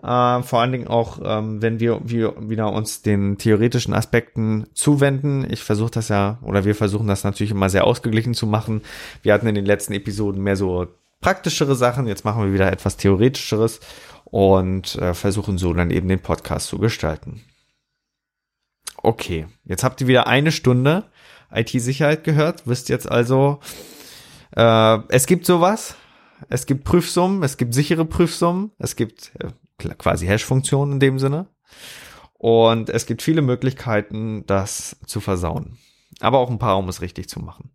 [0.03, 5.47] Äh, vor allen Dingen auch, ähm, wenn wir, wir wieder uns den theoretischen Aspekten zuwenden.
[5.49, 8.81] Ich versuche das ja, oder wir versuchen das natürlich immer sehr ausgeglichen zu machen.
[9.23, 10.87] Wir hatten in den letzten Episoden mehr so
[11.21, 12.07] praktischere Sachen.
[12.07, 13.79] Jetzt machen wir wieder etwas theoretischeres
[14.25, 17.41] und äh, versuchen so dann eben den Podcast zu gestalten.
[18.97, 21.05] Okay, jetzt habt ihr wieder eine Stunde
[21.53, 22.63] IT-Sicherheit gehört.
[22.67, 23.61] Wisst jetzt also,
[24.57, 25.95] äh, es gibt sowas
[26.49, 29.49] es gibt Prüfsummen, es gibt sichere Prüfsummen, es gibt äh,
[29.95, 31.47] quasi Hash-Funktionen in dem Sinne.
[32.33, 35.77] Und es gibt viele Möglichkeiten, das zu versauen.
[36.19, 37.71] Aber auch ein paar, um es richtig zu machen.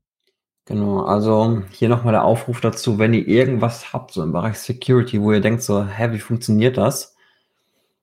[0.66, 5.20] Genau, also hier nochmal der Aufruf dazu, wenn ihr irgendwas habt, so im Bereich Security,
[5.20, 7.16] wo ihr denkt so, hä, wie funktioniert das?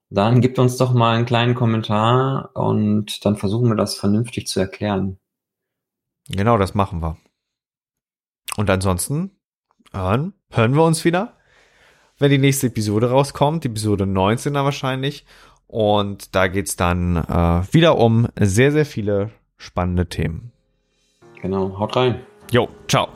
[0.10, 4.60] Dann gebt uns doch mal einen kleinen Kommentar und dann versuchen wir das vernünftig zu
[4.60, 5.18] erklären.
[6.30, 7.18] Genau, das machen wir.
[8.58, 9.37] Und ansonsten
[9.98, 11.34] hören, hören wir uns wieder,
[12.20, 15.26] wenn die nächste Episode rauskommt, Episode 19 dann wahrscheinlich.
[15.68, 20.52] Und da geht's dann äh, wieder um sehr, sehr viele spannende Themen.
[21.42, 22.22] Genau, haut rein.
[22.52, 23.10] Jo, ciao.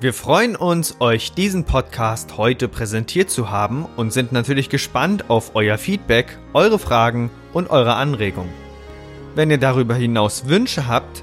[0.00, 5.54] Wir freuen uns, euch diesen Podcast heute präsentiert zu haben und sind natürlich gespannt auf
[5.54, 8.50] euer Feedback, eure Fragen und eure Anregungen.
[9.36, 11.22] Wenn ihr darüber hinaus Wünsche habt,